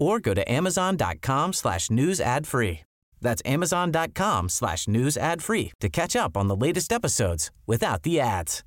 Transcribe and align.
or 0.00 0.18
go 0.18 0.34
to 0.34 0.50
amazon.com 0.50 1.52
slash 1.52 1.90
news 1.90 2.20
ad 2.20 2.46
free. 2.46 2.80
That's 3.20 3.42
amazon.com 3.44 4.48
slash 4.48 4.88
news 4.88 5.16
ad 5.16 5.42
free 5.42 5.72
to 5.80 5.88
catch 5.88 6.16
up 6.16 6.36
on 6.36 6.48
the 6.48 6.56
latest 6.56 6.92
episodes 6.92 7.50
without 7.66 8.02
the 8.02 8.18
ads. 8.18 8.64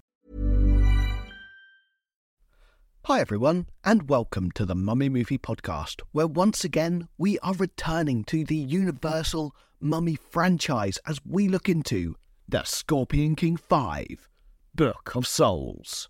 Hi, 3.08 3.20
everyone, 3.20 3.66
and 3.84 4.08
welcome 4.08 4.50
to 4.52 4.66
the 4.66 4.76
Mummy 4.76 5.10
Movie 5.10 5.38
Podcast, 5.38 6.00
where 6.14 6.26
once 6.26 6.64
again 6.64 7.10
we 7.18 7.38
are 7.40 7.54
returning 7.54 8.24
to 8.26 8.46
the 8.46 8.56
Universal 8.56 9.54
Mummy 9.82 10.16
franchise 10.16 11.00
as 11.06 11.20
we 11.26 11.50
look 11.50 11.68
into 11.68 12.16
The 12.48 12.64
Scorpion 12.64 13.36
King 13.36 13.58
5 13.58 14.30
Book 14.74 15.12
of 15.16 15.28
Souls. 15.28 16.08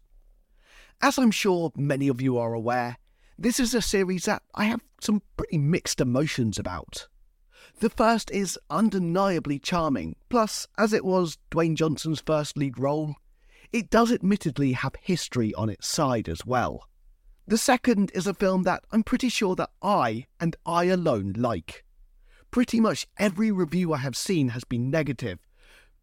As 1.02 1.18
I'm 1.18 1.32
sure 1.32 1.72
many 1.76 2.10
of 2.10 2.22
you 2.22 2.38
are 2.38 2.54
aware, 2.54 2.98
this 3.38 3.60
is 3.60 3.74
a 3.74 3.82
series 3.82 4.26
that 4.26 4.44
I 4.54 4.66
have 4.66 4.82
some 5.02 5.22
pretty 5.38 5.58
mixed 5.58 6.00
emotions 6.00 6.60
about. 6.60 7.08
The 7.80 7.90
first 7.90 8.30
is 8.32 8.60
undeniably 8.70 9.60
charming, 9.60 10.16
plus, 10.30 10.68
as 10.78 10.94
it 10.94 11.04
was 11.04 11.38
Dwayne 11.52 11.76
Johnson's 11.76 12.22
first 12.22 12.58
lead 12.58 12.78
role, 12.78 13.16
it 13.72 13.90
does 13.90 14.12
admittedly 14.12 14.74
have 14.74 14.96
history 15.02 15.54
on 15.56 15.70
its 15.70 15.88
side 15.88 16.30
as 16.30 16.46
well. 16.46 16.88
The 17.48 17.58
second 17.58 18.12
is 18.14 18.28
a 18.28 18.34
film 18.34 18.64
that 18.64 18.86
I'm 18.92 19.04
pretty 19.04 19.30
sure 19.30 19.56
that 19.56 19.72
I, 19.82 20.28
and 20.40 20.56
I 20.66 20.86
alone, 20.86 21.34
like. 21.36 21.84
Pretty 22.52 22.80
much 22.80 23.08
every 23.18 23.52
review 23.52 23.94
I 23.94 23.98
have 23.98 24.16
seen 24.16 24.50
has 24.50 24.64
been 24.64 24.92
negative, 24.92 25.40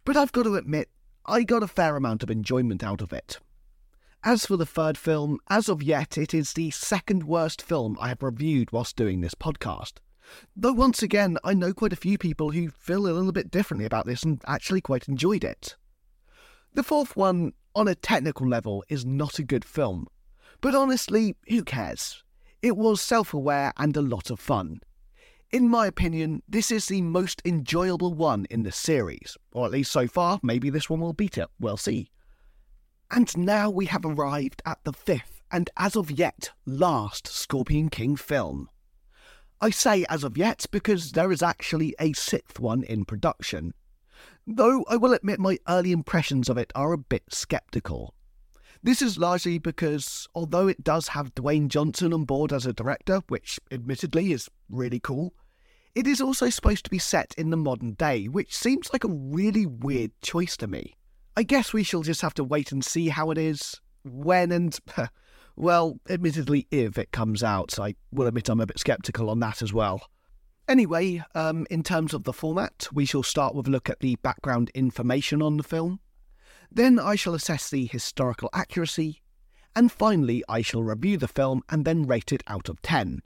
but 0.05 0.17
I've 0.17 0.33
got 0.33 0.42
to 0.42 0.56
admit, 0.56 0.91
I 1.25 1.44
got 1.44 1.62
a 1.62 1.69
fair 1.69 1.97
amount 1.97 2.22
of 2.22 2.31
enjoyment 2.31 2.83
out 2.83 3.00
of 3.00 3.12
it. 3.12 3.39
As 4.23 4.45
for 4.45 4.59
the 4.59 4.67
third 4.67 4.99
film, 4.99 5.39
as 5.49 5.71
of 5.71 5.83
yet, 5.83 6.19
it 6.19 6.35
is 6.35 6.53
the 6.53 6.71
second 6.73 7.25
worst 7.25 7.63
film 7.63 7.97
I 7.99 8.09
have 8.09 8.23
reviewed 8.23 8.71
whilst 8.71 8.95
doing 8.95 9.23
this 9.23 9.35
podcast. 9.35 9.95
Though 10.55 10.75
once 10.75 11.03
again, 11.03 11.39
I 11.43 11.55
know 11.55 11.73
quite 11.73 11.95
a 11.95 11.97
few 11.97 12.19
people 12.19 12.51
who 12.51 12.69
feel 12.69 13.07
a 13.07 13.17
little 13.17 13.33
bit 13.33 13.51
differently 13.51 13.87
about 13.87 14.05
this 14.05 14.23
and 14.23 14.43
actually 14.47 14.83
quite 14.83 15.09
enjoyed 15.09 15.43
it. 15.43 15.75
The 16.75 16.83
fourth 16.83 17.17
one, 17.17 17.55
on 17.75 17.89
a 17.89 17.95
technical 17.95 18.47
level, 18.47 18.85
is 18.91 19.07
not 19.07 19.39
a 19.39 19.43
good 19.43 19.65
film. 19.65 20.07
But 20.61 20.75
honestly, 20.75 21.37
who 21.49 21.65
cares? 21.65 22.23
It 22.61 22.77
was 22.77 23.01
self 23.01 23.33
aware 23.33 23.73
and 23.79 23.97
a 23.97 24.03
lot 24.03 24.29
of 24.29 24.39
fun. 24.39 24.81
In 25.51 25.67
my 25.67 25.87
opinion, 25.87 26.43
this 26.47 26.71
is 26.71 26.87
the 26.87 27.01
most 27.01 27.41
enjoyable 27.47 28.12
one 28.12 28.47
in 28.51 28.65
the 28.65 28.71
series, 28.71 29.39
or 29.53 29.65
at 29.65 29.73
least 29.73 29.91
so 29.91 30.07
far, 30.07 30.41
maybe 30.43 30.69
this 30.69 30.91
one 30.91 31.01
will 31.01 31.15
beat 31.15 31.39
it, 31.39 31.49
we'll 31.59 31.78
see. 31.78 32.11
And 33.12 33.37
now 33.37 33.71
we 33.71 33.87
have 33.87 34.04
arrived 34.04 34.62
at 34.65 34.78
the 34.84 34.93
fifth, 34.93 35.43
and 35.50 35.69
as 35.76 35.97
of 35.97 36.12
yet, 36.12 36.50
last 36.65 37.26
Scorpion 37.26 37.88
King 37.88 38.15
film. 38.15 38.69
I 39.60 39.71
say 39.71 40.06
as 40.09 40.22
of 40.22 40.38
yet 40.38 40.66
because 40.71 41.12
there 41.12 41.32
is 41.32 41.43
actually 41.43 41.94
a 41.99 42.12
sixth 42.12 42.60
one 42.60 42.84
in 42.84 43.04
production. 43.04 43.75
Though 44.47 44.84
I 44.88 44.97
will 44.97 45.12
admit 45.12 45.41
my 45.41 45.59
early 45.69 45.91
impressions 45.91 46.49
of 46.49 46.56
it 46.56 46.72
are 46.76 46.93
a 46.93 46.99
bit 46.99 47.25
sceptical. 47.31 48.15
This 48.82 49.03
is 49.03 49.19
largely 49.19 49.59
because, 49.59 50.28
although 50.34 50.69
it 50.69 50.84
does 50.84 51.09
have 51.09 51.34
Dwayne 51.34 51.69
Johnson 51.69 52.15
on 52.15 52.25
board 52.25 52.53
as 52.53 52.65
a 52.65 52.72
director, 52.72 53.22
which 53.28 53.59
admittedly 53.70 54.32
is 54.32 54.49
really 54.70 55.00
cool, 55.00 55.34
it 55.94 56.06
is 56.06 56.20
also 56.20 56.49
supposed 56.49 56.84
to 56.84 56.91
be 56.91 56.99
set 56.99 57.34
in 57.37 57.50
the 57.50 57.56
modern 57.56 57.93
day, 57.94 58.28
which 58.28 58.56
seems 58.56 58.93
like 58.93 59.04
a 59.04 59.09
really 59.09 59.66
weird 59.66 60.12
choice 60.22 60.56
to 60.59 60.69
me. 60.69 60.97
I 61.41 61.43
guess 61.43 61.73
we 61.73 61.84
shall 61.84 62.03
just 62.03 62.21
have 62.21 62.34
to 62.34 62.45
wait 62.45 62.71
and 62.71 62.84
see 62.84 63.09
how 63.09 63.31
it 63.31 63.39
is, 63.39 63.81
when 64.05 64.53
and, 64.53 64.78
well, 65.56 65.99
admittedly, 66.11 66.67
if 66.71 66.99
it 66.99 67.12
comes 67.12 67.43
out. 67.43 67.78
I 67.78 67.95
will 68.12 68.27
admit 68.27 68.51
I'm 68.51 68.61
a 68.61 68.67
bit 68.67 68.78
sceptical 68.78 69.31
on 69.31 69.41
that 69.41 69.62
as 69.62 69.73
well. 69.73 70.03
Anyway, 70.69 71.25
um, 71.34 71.67
in 71.71 71.83
terms 71.83 72.12
of 72.12 72.25
the 72.25 72.34
format, 72.34 72.89
we 72.93 73.06
shall 73.06 73.23
start 73.23 73.55
with 73.55 73.69
a 73.69 73.71
look 73.71 73.89
at 73.89 74.00
the 74.00 74.17
background 74.17 74.71
information 74.75 75.41
on 75.41 75.56
the 75.56 75.62
film. 75.62 76.00
Then 76.71 76.99
I 76.99 77.15
shall 77.15 77.34
assess 77.34 77.71
the 77.71 77.87
historical 77.87 78.50
accuracy, 78.53 79.23
and 79.75 79.91
finally 79.91 80.45
I 80.47 80.61
shall 80.61 80.83
review 80.83 81.17
the 81.17 81.27
film 81.27 81.62
and 81.71 81.87
then 81.87 82.06
rate 82.06 82.33
it 82.33 82.43
out 82.49 82.69
of 82.69 82.83
10. 82.83 83.23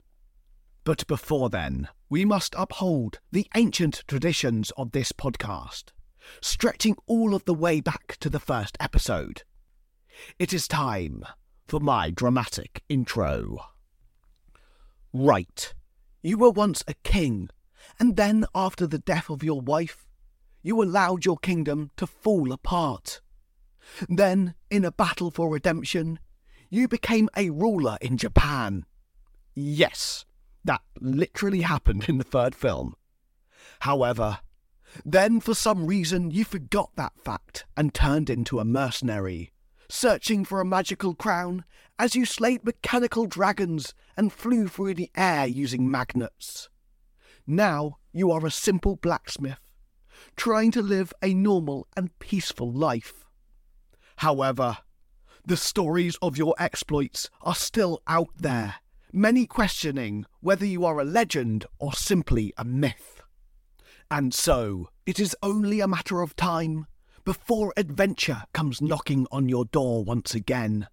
But 0.85 1.05
before 1.07 1.49
then, 1.49 1.89
we 2.09 2.23
must 2.23 2.55
uphold 2.57 3.19
the 3.33 3.47
ancient 3.55 4.05
traditions 4.07 4.71
of 4.77 4.93
this 4.93 5.11
podcast, 5.11 5.91
stretching 6.41 6.95
all 7.07 7.33
of 7.33 7.45
the 7.45 7.53
way 7.53 7.81
back 7.81 8.17
to 8.19 8.29
the 8.29 8.39
first 8.39 8.77
episode. 8.79 9.43
It 10.39 10.53
is 10.53 10.67
time 10.67 11.23
for 11.67 11.79
my 11.79 12.09
dramatic 12.09 12.83
intro. 12.89 13.57
Right, 15.13 15.73
you 16.21 16.37
were 16.37 16.51
once 16.51 16.83
a 16.87 16.93
king, 17.03 17.49
and 17.99 18.15
then 18.15 18.45
after 18.53 18.87
the 18.87 18.99
death 18.99 19.29
of 19.29 19.43
your 19.43 19.61
wife, 19.61 20.05
you 20.61 20.81
allowed 20.81 21.25
your 21.25 21.37
kingdom 21.37 21.91
to 21.97 22.07
fall 22.07 22.51
apart. 22.51 23.21
Then, 24.09 24.55
in 24.69 24.83
a 24.83 24.91
battle 24.91 25.31
for 25.31 25.49
redemption, 25.49 26.19
you 26.69 26.87
became 26.87 27.29
a 27.37 27.51
ruler 27.51 27.97
in 28.01 28.17
Japan. 28.17 28.85
Yes, 29.53 30.25
that 30.63 30.81
literally 30.99 31.61
happened 31.61 32.09
in 32.09 32.17
the 32.17 32.23
third 32.23 32.55
film. 32.55 32.95
However, 33.79 34.39
then 35.03 35.39
for 35.39 35.53
some 35.53 35.85
reason 35.85 36.31
you 36.31 36.45
forgot 36.45 36.91
that 36.95 37.13
fact 37.17 37.65
and 37.75 37.93
turned 37.93 38.29
into 38.29 38.59
a 38.59 38.65
mercenary, 38.65 39.51
searching 39.89 40.45
for 40.45 40.61
a 40.61 40.65
magical 40.65 41.15
crown 41.15 41.65
as 41.97 42.15
you 42.15 42.25
slayed 42.25 42.63
mechanical 42.63 43.25
dragons 43.25 43.93
and 44.17 44.31
flew 44.31 44.67
through 44.67 44.93
the 44.93 45.11
air 45.15 45.45
using 45.45 45.89
magnets. 45.89 46.69
Now 47.47 47.97
you 48.11 48.31
are 48.31 48.45
a 48.45 48.51
simple 48.51 48.95
blacksmith, 48.95 49.71
trying 50.35 50.71
to 50.71 50.81
live 50.81 51.13
a 51.21 51.33
normal 51.33 51.87
and 51.95 52.17
peaceful 52.19 52.71
life. 52.71 53.25
However, 54.17 54.77
the 55.45 55.57
stories 55.57 56.17
of 56.21 56.37
your 56.37 56.55
exploits 56.57 57.29
are 57.41 57.55
still 57.55 58.01
out 58.07 58.29
there, 58.37 58.75
many 59.13 59.45
questioning 59.45 60.25
whether 60.39 60.65
you 60.65 60.85
are 60.85 60.99
a 60.99 61.05
legend 61.05 61.65
or 61.77 61.93
simply 61.93 62.53
a 62.57 62.65
myth. 62.65 63.14
And 64.11 64.33
so, 64.33 64.89
it 65.05 65.19
is 65.19 65.35
only 65.41 65.79
a 65.79 65.87
matter 65.87 66.21
of 66.21 66.35
time 66.35 66.85
before 67.23 67.73
adventure 67.75 68.43
comes 68.53 68.81
knocking 68.81 69.25
on 69.31 69.49
your 69.49 69.65
door 69.65 70.03
once 70.03 70.35
again. 70.35 70.87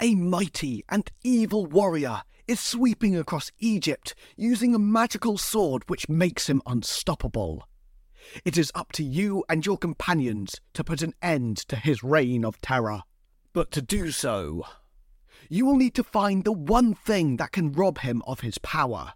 A 0.00 0.14
mighty 0.14 0.84
and 0.88 1.10
evil 1.22 1.66
warrior 1.66 2.22
is 2.46 2.58
sweeping 2.58 3.16
across 3.16 3.52
Egypt 3.58 4.14
using 4.36 4.74
a 4.74 4.78
magical 4.78 5.36
sword 5.36 5.82
which 5.88 6.08
makes 6.08 6.48
him 6.48 6.62
unstoppable. 6.66 7.68
It 8.44 8.56
is 8.56 8.72
up 8.74 8.92
to 8.92 9.04
you 9.04 9.44
and 9.48 9.64
your 9.64 9.76
companions 9.76 10.60
to 10.72 10.82
put 10.82 11.02
an 11.02 11.14
end 11.20 11.58
to 11.68 11.76
his 11.76 12.02
reign 12.02 12.44
of 12.44 12.60
terror. 12.62 13.02
But 13.52 13.70
to 13.72 13.82
do 13.82 14.10
so, 14.10 14.64
you 15.50 15.66
will 15.66 15.76
need 15.76 15.94
to 15.94 16.04
find 16.04 16.44
the 16.44 16.52
one 16.52 16.94
thing 16.94 17.36
that 17.36 17.52
can 17.52 17.72
rob 17.72 17.98
him 17.98 18.22
of 18.26 18.40
his 18.40 18.58
power. 18.58 19.12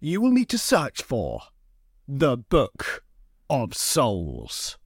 You 0.00 0.20
will 0.20 0.30
need 0.30 0.48
to 0.50 0.58
search 0.58 1.02
for 1.02 1.42
the 2.10 2.38
Book 2.38 3.04
of 3.50 3.74
Souls. 3.74 4.78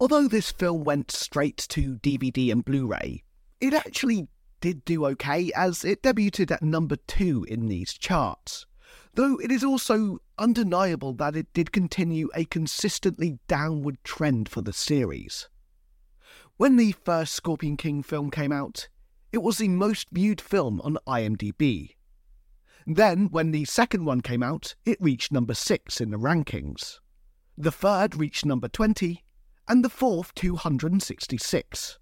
Although 0.00 0.26
this 0.26 0.50
film 0.50 0.82
went 0.82 1.10
straight 1.10 1.58
to 1.68 1.96
DVD 1.96 2.50
and 2.50 2.64
Blu 2.64 2.86
ray, 2.86 3.22
it 3.60 3.74
actually 3.74 4.28
did 4.60 4.84
do 4.84 5.04
okay 5.06 5.52
as 5.54 5.84
it 5.84 6.02
debuted 6.02 6.50
at 6.50 6.62
number 6.62 6.96
two 7.06 7.44
in 7.48 7.66
these 7.66 7.92
charts. 7.92 8.66
Though 9.14 9.36
it 9.38 9.52
is 9.52 9.62
also 9.62 10.18
undeniable 10.38 11.12
that 11.14 11.36
it 11.36 11.52
did 11.52 11.70
continue 11.70 12.30
a 12.34 12.46
consistently 12.46 13.38
downward 13.46 13.98
trend 14.02 14.48
for 14.48 14.62
the 14.62 14.72
series. 14.72 15.48
When 16.56 16.76
the 16.76 16.92
first 16.92 17.34
Scorpion 17.34 17.76
King 17.76 18.02
film 18.02 18.30
came 18.30 18.52
out, 18.52 18.88
it 19.32 19.38
was 19.38 19.58
the 19.58 19.68
most 19.68 20.08
viewed 20.10 20.40
film 20.40 20.80
on 20.82 20.98
IMDb. 21.06 21.90
Then, 22.86 23.28
when 23.30 23.50
the 23.50 23.64
second 23.66 24.04
one 24.04 24.20
came 24.20 24.42
out, 24.42 24.74
it 24.84 25.00
reached 25.00 25.32
number 25.32 25.54
6 25.54 26.00
in 26.00 26.10
the 26.10 26.18
rankings. 26.18 26.98
The 27.56 27.70
third 27.70 28.16
reached 28.16 28.44
number 28.44 28.68
20, 28.68 29.22
and 29.70 29.84
the 29.84 29.88
fourth 29.88 30.34
266. 30.34 31.98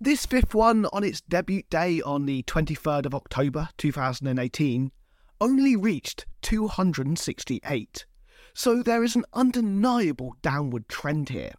This 0.00 0.26
fifth 0.26 0.52
one, 0.52 0.84
on 0.86 1.04
its 1.04 1.20
debut 1.20 1.62
day 1.70 2.02
on 2.02 2.26
the 2.26 2.42
23rd 2.42 3.06
of 3.06 3.14
October 3.14 3.68
2018, 3.78 4.90
only 5.40 5.76
reached 5.76 6.26
268, 6.42 8.04
so 8.52 8.82
there 8.82 9.04
is 9.04 9.14
an 9.14 9.24
undeniable 9.32 10.34
downward 10.42 10.88
trend 10.88 11.28
here. 11.28 11.52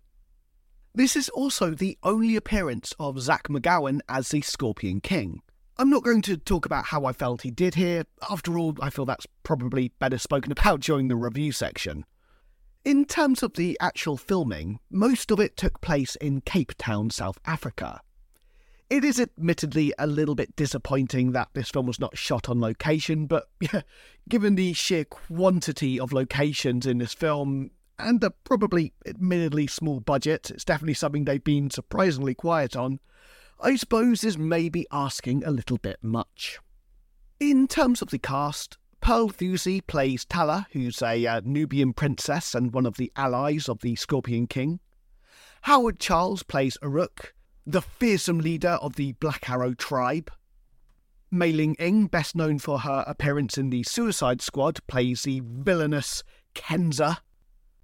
This 0.94 1.16
is 1.16 1.30
also 1.30 1.70
the 1.70 1.98
only 2.04 2.36
appearance 2.36 2.94
of 3.00 3.22
Zach 3.22 3.48
McGowan 3.48 4.02
as 4.10 4.28
the 4.28 4.42
Scorpion 4.42 5.00
King. 5.00 5.42
I'm 5.78 5.90
not 5.90 6.04
going 6.04 6.22
to 6.24 6.36
talk 6.36 6.66
about 6.66 6.88
how 6.88 7.06
I 7.06 7.14
felt 7.14 7.44
he 7.44 7.52
did 7.52 7.76
here, 7.76 8.04
after 8.30 8.60
all, 8.60 8.76
I 8.82 8.90
feel 8.90 9.06
that's 9.06 9.28
probably 9.44 9.94
better 10.00 10.18
spoken 10.18 10.52
about 10.52 10.82
during 10.82 11.08
the 11.08 11.16
review 11.16 11.54
section. 11.54 12.04
In 12.84 13.06
terms 13.06 13.44
of 13.44 13.54
the 13.54 13.78
actual 13.80 14.18
filming, 14.18 14.80
most 14.90 15.30
of 15.30 15.40
it 15.40 15.56
took 15.56 15.82
place 15.82 16.16
in 16.16 16.42
Cape 16.42 16.74
Town, 16.80 17.12
South 17.12 17.38
Africa. 17.46 18.02
It 18.90 19.04
is 19.04 19.20
admittedly 19.20 19.94
a 20.00 20.08
little 20.08 20.34
bit 20.34 20.56
disappointing 20.56 21.32
that 21.32 21.50
this 21.54 21.70
film 21.70 21.86
was 21.86 22.00
not 22.00 22.18
shot 22.18 22.50
on 22.50 22.60
location, 22.60 23.28
but 23.28 23.50
yeah, 23.60 23.82
given 24.28 24.56
the 24.56 24.74
sheer 24.74 25.06
quantity 25.06 26.00
of 26.00 26.12
locations 26.12 26.88
in 26.88 26.98
this 26.98 27.14
film, 27.14 27.70
and 28.00 28.20
the 28.20 28.32
probably 28.32 28.94
admittedly 29.06 29.68
small 29.68 30.00
budget, 30.00 30.50
it's 30.50 30.66
definitely 30.66 30.96
something 30.96 31.26
they've 31.26 31.44
been 31.44 31.70
surprisingly 31.70 32.34
quiet 32.34 32.76
on, 32.76 33.00
I 33.60 33.76
suppose 33.76 34.24
is 34.24 34.40
maybe 34.40 34.88
asking 34.92 35.44
a 35.44 35.52
little 35.52 35.78
bit 35.78 35.98
much. 36.02 36.60
In 37.40 37.68
terms 37.68 38.02
of 38.02 38.10
the 38.10 38.18
cast, 38.18 38.80
Pearl 39.02 39.30
Thusi 39.30 39.86
plays 39.86 40.26
Tala, 40.26 40.68
who's 40.72 41.02
a 41.02 41.26
uh, 41.26 41.42
Nubian 41.44 41.92
princess 41.92 42.54
and 42.54 42.72
one 42.72 42.86
of 42.86 42.98
the 42.98 43.12
allies 43.16 43.68
of 43.68 43.80
the 43.82 43.96
Scorpion 43.96 44.46
King. 44.48 44.80
Howard 45.64 46.00
Charles 46.00 46.44
plays 46.44 46.78
Uruk, 46.84 47.34
the 47.66 47.82
fearsome 47.82 48.40
leader 48.40 48.78
of 48.82 48.96
the 48.96 49.14
Black 49.14 49.50
Arrow 49.50 49.74
tribe. 49.74 50.32
Mayling 51.34 51.76
Ng, 51.80 52.08
best 52.08 52.36
known 52.36 52.60
for 52.60 52.80
her 52.80 53.04
appearance 53.08 53.58
in 53.58 53.72
the 53.72 53.84
Suicide 53.84 54.42
Squad, 54.42 54.80
plays 54.88 55.24
the 55.24 55.42
villainous 55.44 56.24
Khensa, 56.54 57.18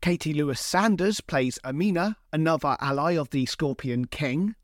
Katy 0.01 0.33
Louise 0.33 0.59
Saunders 0.59 1.21
plays 1.21 1.57
Amina, 1.65 2.17
another 2.31 2.77
ally 2.79 3.13
of 3.13 3.31
the 3.31 3.45
Scorpion 3.47 4.05
King. 4.05 4.55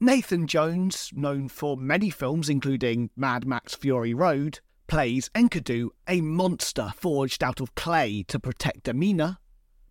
Nathan 0.00 0.46
Jones, 0.46 1.10
known 1.14 1.48
for 1.48 1.76
many 1.76 2.10
films 2.10 2.48
including 2.48 3.10
Mad 3.16 3.46
Max 3.46 3.74
Fury 3.74 4.12
Road, 4.14 4.60
plays 4.88 5.28
Enkidu, 5.34 5.90
a 6.08 6.20
monster 6.22 6.92
forged 6.96 7.44
out 7.44 7.60
of 7.60 7.74
clay 7.74 8.24
to 8.26 8.40
protect 8.40 8.88
Amina. 8.88 9.38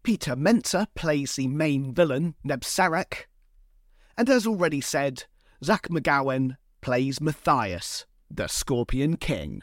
Peter 0.03 0.35
Mensah 0.35 0.87
plays 0.95 1.35
the 1.35 1.47
main 1.47 1.93
villain, 1.93 2.35
Nebserek. 2.45 3.27
And 4.17 4.29
as 4.29 4.47
already 4.47 4.81
said, 4.81 5.25
Zach 5.63 5.87
McGowan 5.89 6.57
plays 6.81 7.19
Mathayus, 7.19 8.05
the 8.29 8.47
Scorpion 8.47 9.17
King. 9.17 9.61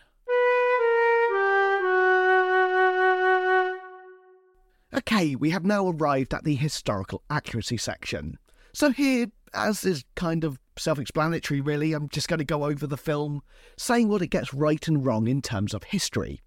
Okay, 4.95 5.35
we 5.35 5.51
have 5.51 5.65
now 5.65 5.89
arrived 5.89 6.33
at 6.33 6.45
the 6.45 6.55
historical 6.55 7.23
accuracy 7.29 7.77
section. 7.77 8.39
So, 8.73 8.93
here, 8.93 9.27
as 9.55 9.85
is 9.85 10.05
kind 10.15 10.45
of 10.45 10.59
self 10.77 10.99
explanatory, 10.99 11.61
really, 11.61 11.93
I'm 11.93 12.09
just 12.09 12.29
going 12.29 12.39
to 12.39 12.45
go 12.45 12.65
over 12.65 12.87
the 12.87 12.97
film, 12.97 13.43
saying 13.77 14.09
what 14.09 14.23
it 14.23 14.29
gets 14.29 14.53
right 14.53 14.87
and 14.89 15.05
wrong 15.05 15.29
in 15.29 15.43
terms 15.43 15.75
of 15.75 15.85
history. 15.85 16.43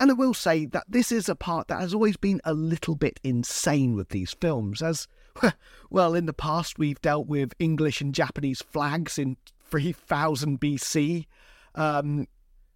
And 0.00 0.10
I 0.10 0.14
will 0.14 0.34
say 0.34 0.66
that 0.66 0.84
this 0.88 1.12
is 1.12 1.28
a 1.28 1.36
part 1.36 1.68
that 1.68 1.80
has 1.80 1.94
always 1.94 2.16
been 2.16 2.40
a 2.44 2.52
little 2.52 2.96
bit 2.96 3.20
insane 3.22 3.94
with 3.94 4.08
these 4.08 4.32
films, 4.32 4.82
as, 4.82 5.06
well, 5.90 6.14
in 6.14 6.26
the 6.26 6.32
past 6.32 6.78
we've 6.78 7.00
dealt 7.00 7.28
with 7.28 7.54
English 7.58 8.00
and 8.00 8.14
Japanese 8.14 8.60
flags 8.60 9.18
in 9.18 9.36
3000 9.70 10.60
BC, 10.60 11.26
um, 11.74 12.26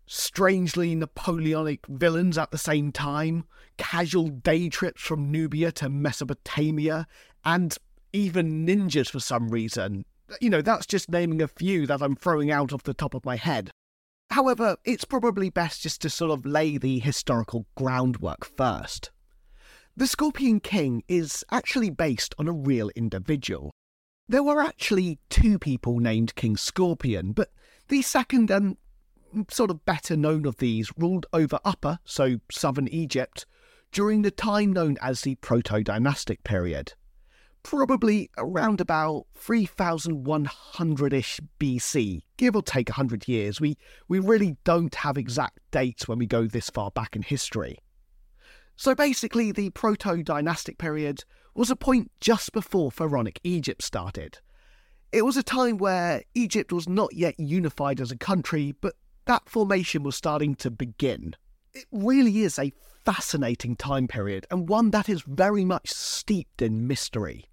strangely 0.07 0.95
Napoleonic 0.95 1.87
villains 1.89 2.39
at 2.39 2.51
the 2.51 2.59
same 2.59 2.93
time, 2.93 3.45
casual 3.79 4.29
day 4.29 4.69
trips 4.69 5.03
from 5.03 5.31
Nubia 5.31 5.73
to 5.73 5.89
Mesopotamia, 5.89 7.07
and 7.45 7.77
even 8.13 8.67
ninjas 8.67 9.11
for 9.11 9.21
some 9.21 9.49
reason. 9.49 10.05
You 10.41 10.51
know, 10.51 10.63
that's 10.63 10.87
just 10.87 11.11
naming 11.11 11.43
a 11.43 11.49
few 11.49 11.87
that 11.87 12.03
I'm 12.03 12.17
throwing 12.17 12.51
out 12.51 12.73
off 12.73 12.83
the 12.83 12.95
top 12.95 13.15
of 13.15 13.25
my 13.25 13.37
head. 13.37 13.71
However, 14.31 14.77
it's 14.85 15.05
probably 15.05 15.51
best 15.51 15.83
just 15.83 16.01
to 16.03 16.11
sort 16.11 16.31
of 16.31 16.47
lay 16.47 16.79
the 16.79 16.99
historical 16.99 17.67
groundwork 17.75 18.45
first. 18.45 19.11
The 19.95 20.07
Scorpion 20.07 20.61
King 20.61 21.03
is 21.07 21.45
actually 21.51 21.91
based 21.91 22.35
on 22.39 22.49
a 22.49 22.53
real 22.53 22.89
individual. 22.97 23.71
There 24.27 24.43
were 24.43 24.63
actually 24.63 25.19
two 25.29 25.59
people 25.59 25.99
named 25.99 26.35
King 26.35 26.57
Scorpion, 26.57 27.33
but 27.33 27.51
the 27.89 28.01
second 28.01 28.51
and 28.51 28.79
sort 29.51 29.71
of 29.71 29.85
better 29.85 30.17
known 30.17 30.47
of 30.47 30.57
these 30.57 30.91
ruled 30.97 31.27
over 31.35 31.59
Upper, 31.63 31.99
so 32.05 32.39
southern 32.51 32.89
Egypt, 32.89 33.45
during 33.91 34.23
the 34.23 34.31
time 34.31 34.73
known 34.73 34.97
as 35.03 35.21
the 35.21 35.35
Proto 35.37 35.83
Dynastic 35.83 36.43
period. 36.43 36.95
Probably 37.63 38.29
around 38.37 38.81
about 38.81 39.27
3100 39.37 41.13
ish 41.13 41.41
BC, 41.61 42.23
give 42.37 42.57
or 42.57 42.63
take 42.63 42.89
100 42.89 43.29
years. 43.29 43.61
We, 43.61 43.77
we 44.09 44.19
really 44.19 44.57
don't 44.65 44.95
have 44.97 45.17
exact 45.17 45.61
dates 45.71 46.09
when 46.09 46.19
we 46.19 46.27
go 46.27 46.47
this 46.47 46.71
far 46.71 46.91
back 46.91 47.15
in 47.15 47.23
history. 47.23 47.79
So 48.77 48.95
basically, 48.95 49.53
the 49.53 49.71
Proto 49.71 50.23
Dynastic 50.23 50.79
period 50.79 51.25
was 51.55 51.71
a 51.71 51.77
point 51.77 52.11
just 52.21 52.53
before 52.53 52.91
Pharaonic 52.91 53.39
Egypt 53.45 53.83
started. 53.83 54.39
It 55.13 55.25
was 55.25 55.37
a 55.37 55.43
time 55.43 55.77
where 55.77 56.23
Egypt 56.35 56.73
was 56.73 56.89
not 56.89 57.15
yet 57.15 57.39
unified 57.39 58.01
as 58.01 58.11
a 58.11 58.17
country, 58.17 58.75
but 58.81 58.95
that 59.27 59.49
formation 59.49 60.03
was 60.03 60.17
starting 60.17 60.55
to 60.57 60.71
begin. 60.71 61.37
It 61.75 61.85
really 61.93 62.43
is 62.43 62.59
a 62.59 62.73
fascinating 63.05 63.77
time 63.77 64.09
period 64.09 64.47
and 64.51 64.69
one 64.69 64.91
that 64.91 65.09
is 65.09 65.23
very 65.23 65.65
much 65.65 65.91
steeped 65.91 66.63
in 66.63 66.87
mystery. 66.87 67.45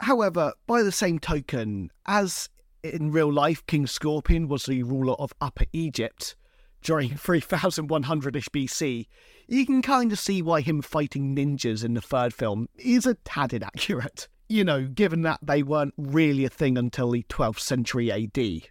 However, 0.00 0.54
by 0.66 0.82
the 0.82 0.92
same 0.92 1.18
token, 1.18 1.90
as 2.06 2.48
in 2.82 3.12
real 3.12 3.30
life 3.30 3.64
King 3.66 3.86
Scorpion 3.86 4.48
was 4.48 4.64
the 4.64 4.82
ruler 4.82 5.12
of 5.14 5.34
Upper 5.40 5.66
Egypt 5.74 6.36
during 6.82 7.10
3100 7.16 8.36
ish 8.36 8.48
BC, 8.48 9.06
you 9.46 9.66
can 9.66 9.82
kind 9.82 10.10
of 10.10 10.18
see 10.18 10.40
why 10.40 10.62
him 10.62 10.80
fighting 10.80 11.36
ninjas 11.36 11.84
in 11.84 11.92
the 11.94 12.00
third 12.00 12.32
film 12.32 12.68
is 12.76 13.04
a 13.04 13.14
tad 13.14 13.52
inaccurate. 13.52 14.28
You 14.48 14.64
know, 14.64 14.86
given 14.86 15.20
that 15.22 15.40
they 15.42 15.62
weren't 15.62 15.94
really 15.98 16.46
a 16.46 16.50
thing 16.50 16.78
until 16.78 17.10
the 17.10 17.22
12th 17.24 17.60
century 17.60 18.10
AD. 18.10 18.70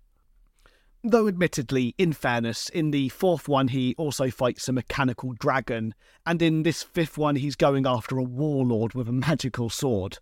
Though, 1.04 1.28
admittedly, 1.28 1.96
in 1.98 2.12
fairness, 2.12 2.68
in 2.70 2.92
the 2.92 3.08
fourth 3.10 3.48
one 3.48 3.70
he 3.70 3.96
also 3.98 4.30
fights 4.32 4.68
a 4.68 4.74
mechanical 4.74 5.34
dragon, 5.34 5.94
and 6.26 6.42
in 6.42 6.64
this 6.64 6.84
fifth 6.84 7.18
one 7.18 7.38
he's 7.38 7.56
going 7.56 7.86
after 7.86 8.18
a 8.18 8.24
warlord 8.24 8.96
with 8.96 9.08
a 9.08 9.14
magical 9.14 9.70
sword. 9.70 10.18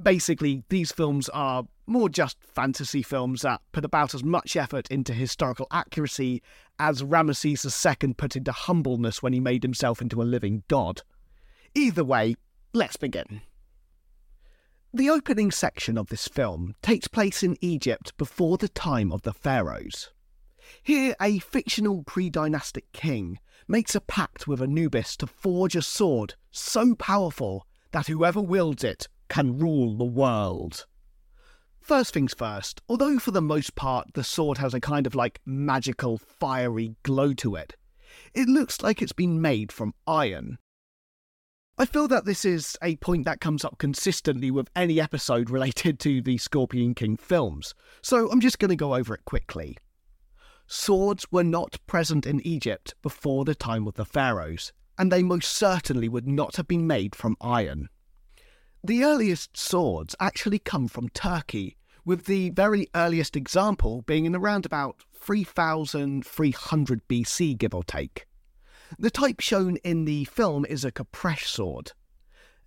Basically, 0.00 0.64
these 0.68 0.92
films 0.92 1.28
are 1.30 1.64
more 1.86 2.08
just 2.08 2.42
fantasy 2.42 3.02
films 3.02 3.42
that 3.42 3.60
put 3.72 3.84
about 3.84 4.14
as 4.14 4.22
much 4.22 4.56
effort 4.56 4.88
into 4.90 5.12
historical 5.12 5.66
accuracy 5.70 6.42
as 6.78 7.02
Ramesses 7.02 7.64
II 8.04 8.14
put 8.14 8.36
into 8.36 8.52
humbleness 8.52 9.22
when 9.22 9.32
he 9.32 9.40
made 9.40 9.62
himself 9.62 10.00
into 10.00 10.22
a 10.22 10.24
living 10.24 10.62
god. 10.68 11.02
Either 11.74 12.04
way, 12.04 12.36
let's 12.72 12.96
begin. 12.96 13.42
The 14.92 15.10
opening 15.10 15.50
section 15.50 15.98
of 15.98 16.08
this 16.08 16.26
film 16.26 16.74
takes 16.82 17.06
place 17.06 17.42
in 17.42 17.56
Egypt 17.60 18.16
before 18.16 18.56
the 18.56 18.68
time 18.68 19.12
of 19.12 19.22
the 19.22 19.32
pharaohs. 19.32 20.10
Here, 20.82 21.14
a 21.20 21.38
fictional 21.38 22.02
pre 22.04 22.30
dynastic 22.30 22.90
king 22.92 23.38
makes 23.68 23.94
a 23.94 24.00
pact 24.00 24.48
with 24.48 24.62
Anubis 24.62 25.16
to 25.18 25.26
forge 25.26 25.76
a 25.76 25.82
sword 25.82 26.34
so 26.50 26.94
powerful 26.94 27.66
that 27.92 28.06
whoever 28.06 28.40
wields 28.40 28.82
it 28.82 29.08
can 29.30 29.58
rule 29.58 29.96
the 29.96 30.04
world. 30.04 30.84
First 31.80 32.12
things 32.12 32.34
first, 32.34 32.82
although 32.88 33.18
for 33.18 33.30
the 33.30 33.40
most 33.40 33.74
part 33.74 34.12
the 34.12 34.22
sword 34.22 34.58
has 34.58 34.74
a 34.74 34.80
kind 34.80 35.06
of 35.06 35.14
like 35.14 35.40
magical 35.46 36.18
fiery 36.18 36.96
glow 37.02 37.32
to 37.34 37.56
it, 37.56 37.74
it 38.34 38.48
looks 38.48 38.82
like 38.82 39.00
it's 39.00 39.12
been 39.12 39.40
made 39.40 39.72
from 39.72 39.94
iron. 40.06 40.58
I 41.78 41.86
feel 41.86 42.08
that 42.08 42.26
this 42.26 42.44
is 42.44 42.76
a 42.82 42.96
point 42.96 43.24
that 43.24 43.40
comes 43.40 43.64
up 43.64 43.78
consistently 43.78 44.50
with 44.50 44.68
any 44.76 45.00
episode 45.00 45.48
related 45.48 45.98
to 46.00 46.20
the 46.20 46.36
Scorpion 46.36 46.94
King 46.94 47.16
films, 47.16 47.74
so 48.02 48.30
I'm 48.30 48.40
just 48.40 48.58
going 48.58 48.68
to 48.68 48.76
go 48.76 48.94
over 48.94 49.14
it 49.14 49.24
quickly. 49.24 49.78
Swords 50.66 51.26
were 51.32 51.44
not 51.44 51.78
present 51.86 52.26
in 52.26 52.46
Egypt 52.46 52.94
before 53.00 53.44
the 53.44 53.54
time 53.54 53.86
of 53.86 53.94
the 53.94 54.04
pharaohs, 54.04 54.72
and 54.98 55.10
they 55.10 55.22
most 55.22 55.50
certainly 55.52 56.08
would 56.08 56.26
not 56.26 56.56
have 56.56 56.68
been 56.68 56.86
made 56.86 57.14
from 57.14 57.36
iron. 57.40 57.88
The 58.82 59.04
earliest 59.04 59.58
swords 59.58 60.16
actually 60.18 60.58
come 60.58 60.88
from 60.88 61.10
Turkey, 61.10 61.76
with 62.06 62.24
the 62.24 62.48
very 62.48 62.88
earliest 62.94 63.36
example 63.36 64.00
being 64.02 64.24
in 64.24 64.34
around 64.34 64.64
about 64.64 65.04
3300 65.12 67.06
BC, 67.06 67.58
give 67.58 67.74
or 67.74 67.84
take. 67.84 68.26
The 68.98 69.10
type 69.10 69.40
shown 69.40 69.76
in 69.84 70.06
the 70.06 70.24
film 70.24 70.64
is 70.64 70.82
a 70.84 70.90
Khopesh 70.90 71.46
sword. 71.46 71.92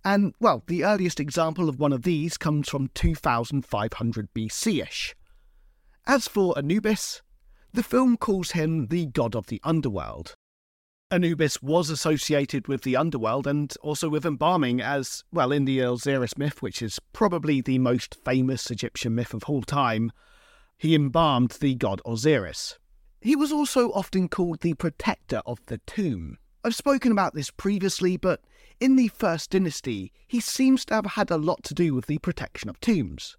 And, 0.04 0.34
well, 0.38 0.62
the 0.68 0.84
earliest 0.84 1.18
example 1.18 1.68
of 1.68 1.80
one 1.80 1.92
of 1.92 2.04
these 2.04 2.36
comes 2.36 2.68
from 2.68 2.90
2500 2.94 4.28
BC 4.32 4.82
ish. 4.82 5.16
As 6.06 6.28
for 6.28 6.56
Anubis, 6.56 7.22
the 7.72 7.82
film 7.82 8.16
calls 8.16 8.52
him 8.52 8.86
the 8.86 9.06
god 9.06 9.34
of 9.34 9.48
the 9.48 9.60
underworld. 9.64 10.36
Anubis 11.14 11.62
was 11.62 11.90
associated 11.90 12.66
with 12.66 12.82
the 12.82 12.96
underworld 12.96 13.46
and 13.46 13.72
also 13.82 14.08
with 14.08 14.26
embalming, 14.26 14.80
as, 14.80 15.22
well, 15.30 15.52
in 15.52 15.64
the 15.64 15.78
Osiris 15.78 16.36
myth, 16.36 16.60
which 16.60 16.82
is 16.82 16.98
probably 17.12 17.60
the 17.60 17.78
most 17.78 18.16
famous 18.24 18.68
Egyptian 18.68 19.14
myth 19.14 19.32
of 19.32 19.44
all 19.44 19.62
time, 19.62 20.10
he 20.76 20.92
embalmed 20.92 21.52
the 21.60 21.76
god 21.76 22.02
Osiris. 22.04 22.80
He 23.20 23.36
was 23.36 23.52
also 23.52 23.92
often 23.92 24.28
called 24.28 24.60
the 24.60 24.74
protector 24.74 25.40
of 25.46 25.64
the 25.66 25.78
tomb. 25.86 26.36
I've 26.64 26.74
spoken 26.74 27.12
about 27.12 27.32
this 27.32 27.50
previously, 27.52 28.16
but 28.16 28.40
in 28.80 28.96
the 28.96 29.06
First 29.06 29.50
Dynasty, 29.50 30.12
he 30.26 30.40
seems 30.40 30.84
to 30.86 30.94
have 30.94 31.06
had 31.06 31.30
a 31.30 31.38
lot 31.38 31.62
to 31.64 31.74
do 31.74 31.94
with 31.94 32.06
the 32.06 32.18
protection 32.18 32.68
of 32.68 32.80
tombs. 32.80 33.36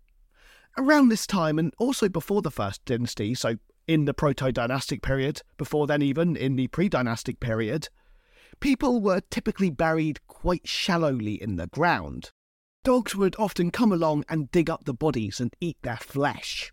Around 0.78 1.10
this 1.10 1.28
time, 1.28 1.60
and 1.60 1.74
also 1.78 2.08
before 2.08 2.42
the 2.42 2.52
First 2.52 2.86
Dynasty, 2.86 3.36
so 3.36 3.58
in 3.88 4.06
the 4.06 4.14
Proto 4.14 4.52
Dynastic 4.52 5.02
period, 5.02 5.42
before 5.58 5.88
then, 5.88 6.02
even 6.02 6.36
in 6.36 6.56
the 6.56 6.68
Pre 6.68 6.90
Dynastic 6.90 7.40
period, 7.40 7.90
people 8.60 9.02
were 9.02 9.22
typically 9.30 9.70
buried 9.70 10.26
quite 10.28 10.68
shallowly 10.68 11.42
in 11.42 11.56
the 11.56 11.68
ground. 11.68 12.32
Dogs 12.84 13.16
would 13.16 13.36
often 13.38 13.72
come 13.72 13.92
along 13.92 14.26
and 14.30 14.52
dig 14.52 14.70
up 14.70 14.86
the 14.86 14.94
bodies 14.94 15.40
and 15.40 15.56
eat 15.60 15.78
their 15.82 15.98
flesh. 15.98 16.72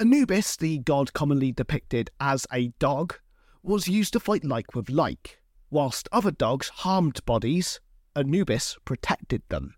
Anubis, 0.00 0.56
the 0.56 0.78
god 0.78 1.12
commonly 1.12 1.52
depicted 1.52 2.10
as 2.18 2.46
a 2.52 2.68
dog, 2.78 3.14
was 3.62 3.86
used 3.86 4.12
to 4.14 4.20
fight 4.20 4.44
like 4.44 4.74
with 4.74 4.90
like. 4.90 5.40
Whilst 5.70 6.08
other 6.10 6.32
dogs 6.32 6.68
harmed 6.68 7.24
bodies, 7.24 7.80
Anubis 8.16 8.76
protected 8.84 9.42
them. 9.48 9.74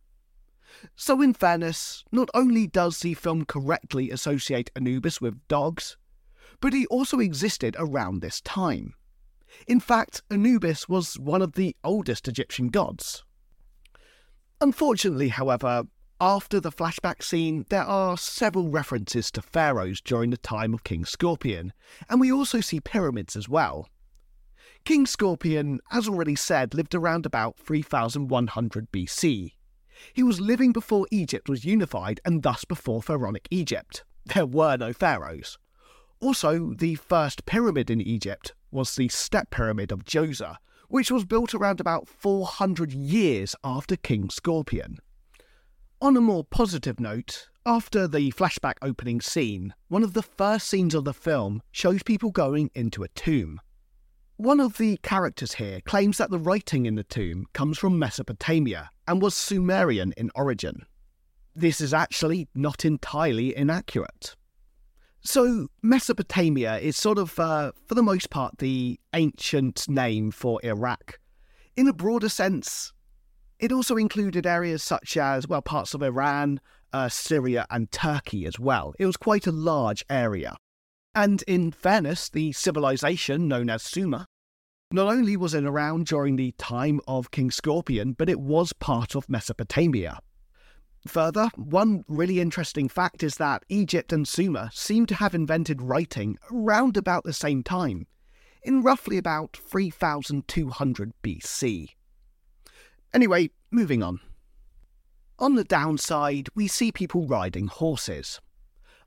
So, 0.97 1.21
in 1.21 1.35
fairness, 1.35 2.05
not 2.11 2.31
only 2.35 2.67
does 2.67 3.01
the 3.01 3.15
film 3.15 3.45
correctly 3.45 4.11
associate 4.11 4.71
Anubis 4.75 5.21
with 5.21 5.47
dogs, 5.47 5.97
but 6.61 6.73
he 6.73 6.87
also 6.87 7.21
existed 7.21 7.77
around 7.79 8.21
this 8.21 8.41
time. 8.41 8.95
In 9.67 9.81
fact, 9.81 10.23
Anubis 10.31 10.89
was 10.89 11.19
one 11.19 11.43
of 11.43 11.53
the 11.53 11.77
oldest 11.85 12.29
Egyptian 12.29 12.69
gods. 12.69 13.25
Unfortunately, 14.61 15.29
however, 15.29 15.85
after 16.21 16.61
the 16.61 16.73
flashback 16.73 17.23
scene, 17.23 17.67
there 17.69 17.83
are 17.83 18.17
several 18.17 18.71
references 18.71 19.31
to 19.33 19.43
pharaohs 19.43 20.01
during 20.01 20.31
the 20.31 20.37
time 20.37 20.73
of 20.73 20.85
King 20.85 21.05
Scorpion, 21.05 21.73
and 22.09 22.21
we 22.21 22.33
also 22.33 22.61
see 22.61 22.81
pyramids 22.81 23.37
as 23.37 23.49
well. 23.49 23.89
King 24.85 25.07
Scorpion, 25.07 25.81
as 25.91 26.09
already 26.09 26.37
said, 26.37 26.75
lived 26.75 26.95
around 26.95 27.27
about 27.27 27.59
3100 27.59 28.93
BC. 28.93 29.53
He 30.13 30.23
was 30.23 30.41
living 30.41 30.73
before 30.73 31.07
Egypt 31.11 31.49
was 31.49 31.65
unified 31.65 32.21
and 32.25 32.43
thus 32.43 32.65
before 32.65 33.03
pharaonic 33.03 33.49
Egypt. 33.51 34.05
There 34.27 34.47
were 34.47 34.77
no 34.77 34.93
pharaohs. 34.93 35.59
Also, 36.21 36.73
the 36.75 36.95
first 36.95 37.45
pyramid 37.47 37.91
in 37.91 38.01
Egypt 38.01 38.55
was 38.71 38.95
the 38.97 39.09
Step 39.09 39.51
Pyramid 39.51 39.93
of 39.93 40.05
Djoser, 40.05 40.57
which 40.89 41.11
was 41.11 41.25
built 41.25 41.55
around 41.55 41.81
about 41.81 42.09
400 42.09 42.93
years 42.93 43.55
after 43.65 43.97
King 43.97 44.31
Scorpion. 44.31 44.99
On 46.01 46.17
a 46.17 46.21
more 46.21 46.45
positive 46.45 47.01
note, 47.01 47.49
after 47.67 48.07
the 48.07 48.31
flashback 48.33 48.75
opening 48.83 49.21
scene, 49.21 49.75
one 49.89 50.03
of 50.03 50.13
the 50.13 50.23
first 50.23 50.69
scenes 50.69 50.95
of 50.95 51.05
the 51.05 51.15
film 51.15 51.63
shows 51.73 52.03
people 52.03 52.31
going 52.31 52.71
into 52.75 53.03
a 53.03 53.09
tomb. 53.09 53.61
One 54.37 54.61
of 54.61 54.77
the 54.77 54.99
characters 54.99 55.55
here 55.55 55.81
claims 55.81 56.19
that 56.19 56.31
the 56.31 56.39
writing 56.39 56.87
in 56.87 56.97
the 56.97 57.05
tomb 57.05 57.47
comes 57.53 57.79
from 57.79 57.99
Mesopotamia 57.99 58.91
and 59.07 59.23
was 59.23 59.35
Sumerian 59.35 60.13
in 60.17 60.31
origin. 60.35 60.85
This 61.55 61.81
is 61.81 61.95
actually 61.95 62.49
not 62.55 62.85
entirely 62.85 63.57
inaccurate. 63.57 64.35
So, 65.27 65.69
Mesopotamia 65.83 66.77
is 66.77 66.99
sort 66.99 67.19
of, 67.19 67.39
uh, 67.39 67.73
for 67.87 67.95
the 67.95 68.03
most 68.03 68.29
part, 68.29 68.59
the 68.59 69.01
ancient 69.15 69.89
name 69.89 70.31
for 70.31 70.61
Iraq. 70.63 71.19
In 71.77 71.89
a 71.89 71.95
broader 71.95 72.29
sense, 72.29 72.93
it 73.59 73.73
also 73.73 73.97
included 73.97 74.47
areas 74.47 74.83
such 74.83 75.17
as, 75.17 75.49
well, 75.49 75.63
parts 75.63 75.95
of 75.95 76.03
Iran, 76.03 76.61
uh, 76.93 77.09
Syria, 77.09 77.67
and 77.71 77.91
Turkey 77.91 78.45
as 78.45 78.59
well. 78.61 78.93
It 78.99 79.07
was 79.07 79.17
quite 79.17 79.47
a 79.47 79.53
large 79.53 80.05
area. 80.11 80.57
And 81.15 81.43
in 81.47 81.73
fairness, 81.73 82.29
the 82.29 82.53
civilization 82.53 83.49
known 83.49 83.71
as 83.71 83.83
Sumer 83.83 84.27
not 84.93 85.09
only 85.09 85.37
was 85.37 85.55
it 85.55 85.65
around 85.65 86.07
during 86.07 86.37
the 86.37 86.53
time 86.59 87.01
of 87.09 87.31
King 87.31 87.51
Scorpion, 87.51 88.13
but 88.13 88.29
it 88.29 88.39
was 88.39 88.73
part 88.75 89.17
of 89.17 89.29
Mesopotamia. 89.29 90.21
Further, 91.07 91.51
one 91.57 92.05
really 92.09 92.41
interesting 92.41 92.89
fact 92.89 93.23
is 93.23 93.37
that 93.37 93.65
Egypt 93.69 94.13
and 94.13 94.27
Sumer 94.27 94.71
seem 94.73 95.05
to 95.07 95.15
have 95.17 95.35
invented 95.35 95.83
writing 95.83 96.39
around 96.51 96.97
about 96.97 97.25
the 97.25 97.33
same 97.33 97.63
time, 97.63 98.07
in 98.63 98.83
roughly 98.83 99.19
about 99.19 99.57
3200 99.57 101.13
BC. 101.23 101.89
Anyway, 103.13 103.51
moving 103.71 104.03
on. 104.03 104.21
On 105.39 105.57
the 105.57 105.65
downside, 105.65 106.49
we 106.55 106.69
see 106.69 106.91
people 106.91 107.27
riding 107.27 107.67
horses. 107.67 108.41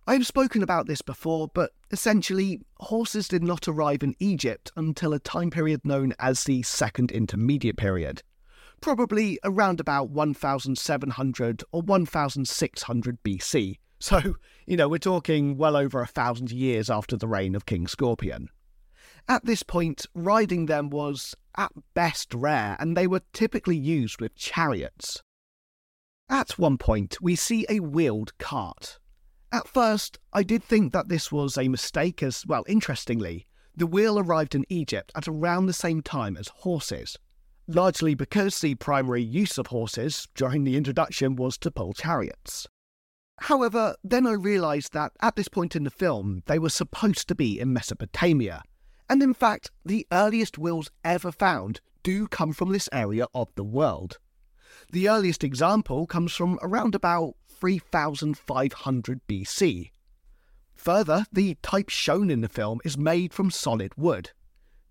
I've 0.05 0.27
spoken 0.27 0.61
about 0.61 0.87
this 0.87 1.01
before, 1.01 1.49
but 1.53 1.71
essentially, 1.91 2.61
horses 2.77 3.27
did 3.27 3.43
not 3.43 3.67
arrive 3.67 4.03
in 4.03 4.15
Egypt 4.19 4.71
until 4.75 5.13
a 5.13 5.19
time 5.19 5.49
period 5.49 5.83
known 5.83 6.13
as 6.19 6.43
the 6.43 6.61
Second 6.63 7.11
Intermediate 7.11 7.75
Period, 7.75 8.23
probably 8.81 9.39
around 9.43 9.79
about 9.79 10.09
1700 10.09 11.63
or 11.71 11.81
1600 11.81 13.23
BC. 13.23 13.79
So, 13.99 14.35
you 14.65 14.77
know, 14.77 14.87
we're 14.87 14.99
talking 14.99 15.57
well 15.57 15.75
over 15.75 16.01
a 16.01 16.07
thousand 16.07 16.51
years 16.51 16.89
after 16.89 17.17
the 17.17 17.27
reign 17.27 17.55
of 17.55 17.65
King 17.65 17.87
Scorpion. 17.87 18.49
At 19.27 19.45
this 19.45 19.63
point, 19.63 20.05
riding 20.13 20.67
them 20.67 20.89
was 20.89 21.35
at 21.57 21.71
best 21.93 22.33
rare, 22.33 22.77
and 22.79 22.95
they 22.95 23.07
were 23.07 23.23
typically 23.33 23.75
used 23.75 24.21
with 24.21 24.35
chariots. 24.35 25.21
At 26.29 26.59
one 26.59 26.77
point, 26.77 27.21
we 27.21 27.35
see 27.35 27.65
a 27.67 27.79
wheeled 27.79 28.37
cart. 28.37 28.99
At 29.51 29.67
first, 29.67 30.19
I 30.31 30.43
did 30.43 30.63
think 30.63 30.93
that 30.93 31.09
this 31.09 31.31
was 31.31 31.57
a 31.57 31.67
mistake, 31.67 32.21
as, 32.21 32.45
well, 32.45 32.63
interestingly, 32.67 33.47
the 33.75 33.87
wheel 33.87 34.19
arrived 34.19 34.55
in 34.55 34.65
Egypt 34.69 35.11
at 35.15 35.27
around 35.27 35.65
the 35.65 35.73
same 35.73 36.01
time 36.01 36.37
as 36.37 36.49
horses, 36.49 37.17
largely 37.67 38.15
because 38.15 38.59
the 38.59 38.75
primary 38.75 39.21
use 39.21 39.57
of 39.57 39.67
horses 39.67 40.27
during 40.35 40.63
the 40.63 40.77
introduction 40.77 41.35
was 41.35 41.57
to 41.57 41.71
pull 41.71 41.93
chariots. 41.93 42.67
However, 43.41 43.95
then 44.03 44.25
I 44.25 44.31
realised 44.31 44.93
that 44.93 45.11
at 45.21 45.35
this 45.35 45.47
point 45.47 45.75
in 45.75 45.83
the 45.83 45.91
film, 45.91 46.43
they 46.47 46.57
were 46.57 46.69
supposed 46.69 47.27
to 47.27 47.35
be 47.35 47.59
in 47.59 47.73
Mesopotamia, 47.73 48.63
and 49.09 49.21
in 49.21 49.33
fact, 49.33 49.71
the 49.85 50.07
earliest 50.11 50.57
wheels 50.57 50.89
ever 51.03 51.31
found 51.31 51.81
do 52.03 52.27
come 52.27 52.53
from 52.53 52.71
this 52.71 52.89
area 52.91 53.27
of 53.35 53.53
the 53.55 53.63
world. 53.63 54.17
The 54.91 55.09
earliest 55.09 55.43
example 55.43 56.07
comes 56.07 56.33
from 56.33 56.57
around 56.61 56.95
about 56.95 57.35
3500 57.49 59.21
BC. 59.27 59.91
Further, 60.75 61.25
the 61.31 61.57
type 61.61 61.89
shown 61.89 62.29
in 62.29 62.41
the 62.41 62.49
film 62.49 62.79
is 62.85 62.97
made 62.97 63.33
from 63.33 63.51
solid 63.51 63.93
wood. 63.97 64.31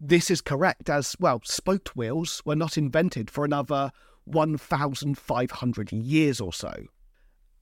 This 0.01 0.31
is 0.31 0.41
correct 0.41 0.91
as, 0.91 1.17
well, 1.19 1.41
spoked 1.45 1.97
wheels 1.97 2.43
were 2.45 2.57
not 2.57 2.77
invented 2.77 3.31
for 3.31 3.45
another 3.45 3.91
1500 4.25 5.93
years 5.93 6.41
or 6.41 6.53
so. 6.53 6.73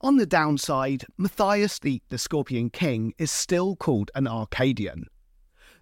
On 0.01 0.17
the 0.17 0.25
downside, 0.25 1.05
Mathayus 1.17 1.79
the, 1.79 2.01
the 2.09 2.17
Scorpion 2.17 2.69
King 2.69 3.13
is 3.17 3.31
still 3.31 3.75
called 3.77 4.11
an 4.15 4.25
Akkadian. 4.25 5.05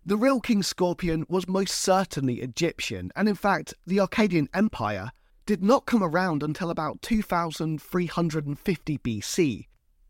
the 0.06 0.18
real 0.18 0.42
King 0.42 0.62
Scorpion 0.62 1.26
was 1.30 1.48
most 1.48 1.72
certainly 1.72 2.42
Egyptian, 2.42 3.12
and 3.16 3.28
in 3.30 3.36
fact, 3.36 3.74
the 3.88 3.98
Akkadian 3.98 4.48
Empire 4.54 5.12
did 5.46 5.64
not 5.64 5.86
come 5.86 6.04
around 6.04 6.44
until 6.44 6.70
about 6.70 7.02
2350 7.02 8.98
BC. 9.00 9.68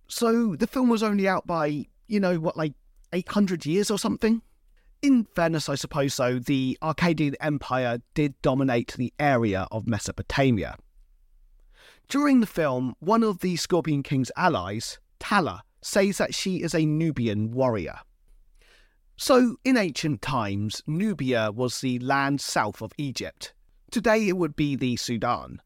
So 0.07 0.55
the 0.55 0.67
film 0.67 0.89
was 0.89 1.03
only 1.03 1.27
out 1.27 1.47
by, 1.47 1.85
you 2.07 2.19
know, 2.19 2.39
what, 2.39 2.57
like 2.57 2.73
800 3.13 3.65
years 3.65 3.89
or 3.89 3.97
something? 3.97 4.41
In 5.03 5.25
fairness, 5.35 5.67
I 5.67 5.75
suppose 5.75 6.13
so, 6.13 6.39
the 6.39 6.77
Akkadian 6.81 7.35
Empire 7.41 7.99
did 8.13 8.41
dominate 8.41 8.93
the 8.97 9.13
area 9.19 9.67
of 9.69 9.85
Mesopotamia. 9.85 10.77
During 12.07 12.39
the 12.39 12.47
film, 12.47 12.95
one 12.99 13.21
of 13.21 13.39
the 13.39 13.57
Scorpion 13.57 14.01
King's 14.01 14.31
allies, 14.37 14.99
Tala, 15.19 15.63
says 15.81 16.19
that 16.19 16.33
she 16.33 16.63
is 16.63 16.73
a 16.73 16.85
Nubian 16.85 17.51
warrior. 17.51 17.99
So, 19.17 19.57
in 19.65 19.75
ancient 19.75 20.21
times, 20.21 20.81
Nubia 20.87 21.51
was 21.51 21.81
the 21.81 21.99
land 21.99 22.39
south 22.39 22.81
of 22.81 22.93
Egypt. 22.97 23.53
Today 23.91 24.29
it 24.29 24.37
would 24.37 24.55
be 24.55 24.77
the 24.77 24.95
Sudan. 24.95 25.61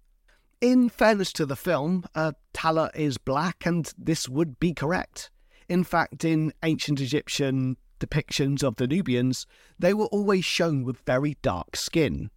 In 0.61 0.89
fairness 0.89 1.31
to 1.33 1.45
the 1.45 1.55
film, 1.55 2.05
uh, 2.15 2.31
Tala 2.53 2.89
is 2.95 3.19
black, 3.19 3.67
and 3.67 3.93
this 3.99 4.27
would 4.27 4.59
be 4.59 4.73
correct. 4.73 5.29
In 5.69 5.83
fact, 5.83 6.25
in 6.25 6.53
ancient 6.63 6.99
Egyptian 6.99 7.77
depictions 7.99 8.63
of 8.63 8.75
the 8.75 8.87
Nubians, 8.87 9.45
they 9.77 9.93
were 9.93 10.05
always 10.05 10.45
shown 10.45 10.83
with 10.83 10.99
very 11.05 11.37
dark 11.41 11.75
skin. 11.75 12.29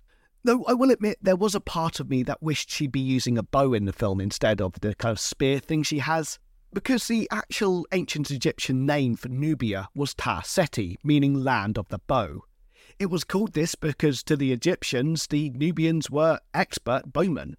Though 0.42 0.64
I 0.64 0.72
will 0.72 0.90
admit, 0.90 1.18
there 1.20 1.36
was 1.36 1.54
a 1.54 1.60
part 1.60 2.00
of 2.00 2.08
me 2.08 2.22
that 2.22 2.42
wished 2.42 2.70
she'd 2.70 2.92
be 2.92 3.00
using 3.00 3.36
a 3.36 3.42
bow 3.42 3.74
in 3.74 3.84
the 3.84 3.92
film 3.92 4.20
instead 4.20 4.60
of 4.60 4.80
the 4.80 4.94
kind 4.94 5.12
of 5.12 5.20
spear 5.20 5.58
thing 5.58 5.82
she 5.82 5.98
has, 5.98 6.38
because 6.72 7.08
the 7.08 7.28
actual 7.30 7.86
ancient 7.92 8.30
Egyptian 8.30 8.86
name 8.86 9.16
for 9.16 9.28
Nubia 9.28 9.88
was 9.94 10.14
Ta 10.14 10.40
Seti, 10.42 10.98
meaning 11.04 11.34
land 11.42 11.76
of 11.76 11.88
the 11.88 11.98
bow. 11.98 12.44
It 12.98 13.10
was 13.10 13.24
called 13.24 13.52
this 13.52 13.74
because 13.74 14.22
to 14.24 14.36
the 14.36 14.52
Egyptians, 14.52 15.26
the 15.26 15.50
Nubians 15.50 16.10
were 16.10 16.38
expert 16.54 17.12
bowmen. 17.12 17.56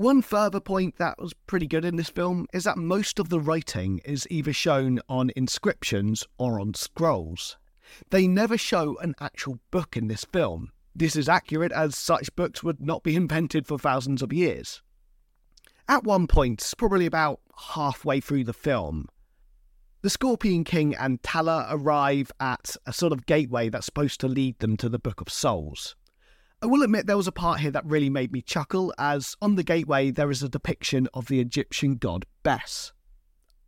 One 0.00 0.22
further 0.22 0.60
point 0.60 0.96
that 0.96 1.20
was 1.20 1.34
pretty 1.46 1.66
good 1.66 1.84
in 1.84 1.96
this 1.96 2.08
film 2.08 2.46
is 2.54 2.64
that 2.64 2.78
most 2.78 3.18
of 3.18 3.28
the 3.28 3.38
writing 3.38 4.00
is 4.02 4.26
either 4.30 4.50
shown 4.50 5.00
on 5.10 5.30
inscriptions 5.36 6.26
or 6.38 6.58
on 6.58 6.72
scrolls. 6.72 7.58
They 8.08 8.26
never 8.26 8.56
show 8.56 8.96
an 9.02 9.14
actual 9.20 9.58
book 9.70 9.98
in 9.98 10.08
this 10.08 10.24
film, 10.24 10.70
this 10.94 11.16
is 11.16 11.28
accurate 11.28 11.72
as 11.72 11.98
such 11.98 12.34
books 12.34 12.62
would 12.62 12.80
not 12.80 13.02
be 13.02 13.14
invented 13.24 13.66
for 13.66 13.78
thousands 13.78 14.22
of 14.22 14.32
years. 14.32 14.80
At 15.86 16.04
one 16.04 16.26
point, 16.26 16.66
probably 16.78 17.04
about 17.04 17.40
halfway 17.74 18.20
through 18.20 18.44
the 18.44 18.54
film, 18.54 19.06
the 20.00 20.08
Scorpion 20.08 20.64
King 20.64 20.94
and 20.94 21.22
Tala 21.22 21.66
arrive 21.68 22.32
at 22.40 22.74
a 22.86 22.92
sort 22.94 23.12
of 23.12 23.26
gateway 23.26 23.68
that's 23.68 23.84
supposed 23.84 24.18
to 24.20 24.28
lead 24.28 24.60
them 24.60 24.78
to 24.78 24.88
the 24.88 24.98
Book 24.98 25.20
of 25.20 25.28
Souls. 25.28 25.94
I 26.62 26.66
will 26.66 26.82
admit 26.82 27.06
there 27.06 27.16
was 27.16 27.26
a 27.26 27.32
part 27.32 27.60
here 27.60 27.70
that 27.70 27.86
really 27.86 28.10
made 28.10 28.32
me 28.32 28.42
chuckle, 28.42 28.92
as 28.98 29.34
on 29.40 29.54
the 29.54 29.62
gateway 29.62 30.10
there 30.10 30.30
is 30.30 30.42
a 30.42 30.48
depiction 30.48 31.08
of 31.14 31.26
the 31.26 31.40
Egyptian 31.40 31.94
god 31.94 32.26
Bes. 32.42 32.92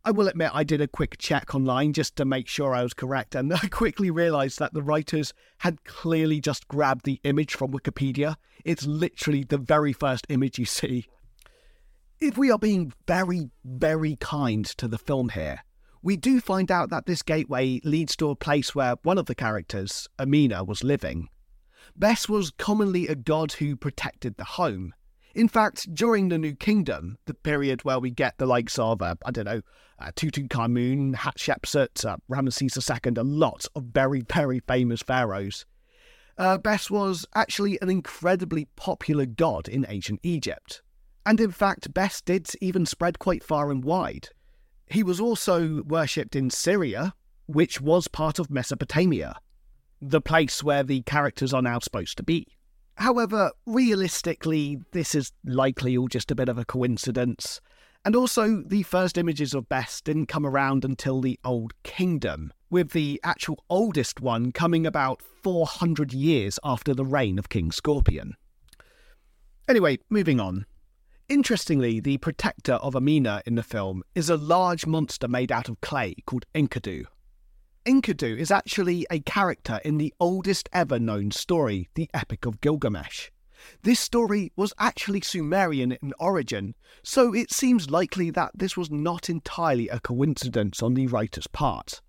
I 0.05 0.11
will 0.11 0.27
admit 0.27 0.51
I 0.53 0.63
did 0.63 0.79
a 0.79 0.87
quick 0.87 1.17
check 1.17 1.55
online 1.55 1.93
just 1.93 2.15
to 2.17 2.25
make 2.25 2.47
sure 2.47 2.75
I 2.75 2.83
was 2.83 2.93
correct, 2.93 3.33
and 3.33 3.51
I 3.63 3.67
quickly 3.67 4.11
realised 4.11 4.59
that 4.59 4.75
the 4.75 4.83
writers 4.83 5.33
had 5.59 5.83
clearly 5.85 6.39
just 6.39 6.67
grabbed 6.67 7.05
the 7.05 7.19
image 7.23 7.55
from 7.55 7.71
Wikipedia. 7.71 8.35
It's 8.63 8.85
literally 8.85 9.43
the 9.43 9.57
very 9.57 9.91
first 9.93 10.27
image 10.29 10.59
you 10.59 10.65
see. 10.65 11.07
If 12.21 12.37
we 12.37 12.51
are 12.51 12.59
being 12.59 12.93
very, 13.07 13.49
very 13.65 14.17
kind 14.17 14.65
to 14.65 14.87
the 14.87 14.99
film 14.99 15.29
here, 15.29 15.61
we 16.03 16.15
do 16.15 16.39
find 16.39 16.69
out 16.69 16.91
that 16.91 17.07
this 17.07 17.23
gateway 17.23 17.81
leads 17.83 18.15
to 18.17 18.29
a 18.29 18.35
place 18.35 18.75
where 18.75 18.97
one 19.01 19.17
of 19.17 19.25
the 19.25 19.35
characters, 19.35 20.07
Amina, 20.19 20.63
was 20.63 20.83
living. 20.83 21.29
Bes 21.95 22.27
was 22.27 22.51
commonly 22.51 23.07
a 23.07 23.15
god 23.15 23.53
who 23.53 23.75
protected 23.75 24.37
the 24.37 24.43
home, 24.43 24.93
in 25.35 25.47
fact, 25.47 25.93
during 25.93 26.29
the 26.29 26.37
New 26.37 26.55
Kingdom, 26.55 27.17
the 27.25 27.33
period 27.33 27.83
where 27.83 27.99
we 27.99 28.11
get 28.11 28.37
the 28.37 28.45
likes 28.45 28.77
of, 28.77 29.01
uh, 29.01 29.15
I 29.25 29.31
don't 29.31 29.45
know, 29.45 29.61
uh, 29.97 30.11
Tutankhamun, 30.15 31.15
Hatshepsut, 31.15 32.05
uh, 32.05 32.17
Ramesses 32.29 32.77
II, 32.77 33.13
a 33.17 33.23
lot 33.23 33.65
of 33.75 33.85
very, 33.85 34.21
very 34.21 34.59
famous 34.59 35.01
pharaohs, 35.01 35.65
uh, 36.37 36.59
was 36.91 37.25
actually 37.33 37.79
an 37.81 37.89
incredibly 37.89 38.65
popular 38.75 39.25
god 39.25 39.67
in 39.67 39.85
ancient 39.89 40.19
Egypt. 40.21 40.83
And 41.25 41.39
in 41.39 41.51
fact, 41.51 41.93
Bes 41.93 42.21
did 42.21 42.49
even 42.61 42.85
spread 42.85 43.17
quite 43.17 43.43
far 43.43 43.71
and 43.71 43.83
wide. 43.83 44.29
He 44.87 45.01
was 45.01 45.19
also 45.19 45.81
worshipped 45.83 46.35
in 46.35 46.51
Syria, 46.51 47.15
which 47.47 47.81
was 47.81 48.07
part 48.07 48.37
of 48.37 48.51
Mesopotamia, 48.51 49.37
the 50.09 50.21
place 50.21 50.63
where 50.63 50.83
the 50.83 51.01
characters 51.01 51.53
are 51.53 51.61
now 51.61 51.79
supposed 51.79 52.17
to 52.17 52.23
be. 52.23 52.47
However, 52.95 53.51
realistically, 53.65 54.79
this 54.91 55.15
is 55.15 55.31
likely 55.43 55.97
all 55.97 56.07
just 56.07 56.31
a 56.31 56.35
bit 56.35 56.49
of 56.49 56.57
a 56.57 56.65
coincidence. 56.65 57.59
And 58.05 58.15
also, 58.15 58.61
the 58.65 58.83
first 58.83 59.17
images 59.17 59.53
of 59.53 59.69
Bes 59.69 60.01
didn't 60.01 60.27
come 60.27 60.45
around 60.45 60.83
until 60.83 61.21
the 61.21 61.39
Old 61.43 61.73
Kingdom, 61.83 62.51
with 62.69 62.91
the 62.91 63.19
actual 63.23 63.63
oldest 63.69 64.19
one 64.19 64.51
coming 64.51 64.85
about 64.85 65.21
400 65.21 66.13
years 66.13 66.59
after 66.63 66.93
the 66.93 67.05
reign 67.05 67.39
of 67.39 67.49
King 67.49 67.71
Scorpion. 67.71 68.33
Anyway, 69.69 69.99
moving 70.09 70.39
on. 70.39 70.65
Interestingly, 71.29 72.01
the 72.01 72.17
protector 72.17 72.73
of 72.73 72.95
Amina 72.95 73.41
in 73.45 73.55
the 73.55 73.63
film 73.63 74.03
is 74.13 74.29
a 74.29 74.35
large 74.35 74.85
monster 74.85 75.27
made 75.29 75.51
out 75.51 75.69
of 75.69 75.79
clay 75.79 76.15
called 76.25 76.45
Enkidu. 76.53 77.05
Enkidu 77.85 78.37
is 78.37 78.49
actually 78.49 79.05
a 79.11 79.19
character 79.19 79.81
in 79.83 79.97
the 79.97 80.13
oldest 80.17 80.69
ever 80.71 80.99
known 80.99 81.31
story, 81.31 81.89
the 81.95 82.09
Epic 82.13 82.45
of 82.45 82.61
Gilgamesh. 82.61 83.29
This 83.81 83.99
story 83.99 84.53
was 84.55 84.73
actually 84.79 85.19
Sumerian 85.19 85.91
in 85.91 86.13
origin, 86.17 86.75
so 87.03 87.33
it 87.33 87.51
seems 87.51 87.89
likely 87.89 88.29
that 88.31 88.51
this 88.53 88.77
was 88.77 88.89
not 88.89 89.29
entirely 89.29 89.89
a 89.89 89.99
coincidence 89.99 90.81
on 90.81 90.93
the 90.93 91.07
writer's 91.07 91.47
part. 91.47 92.01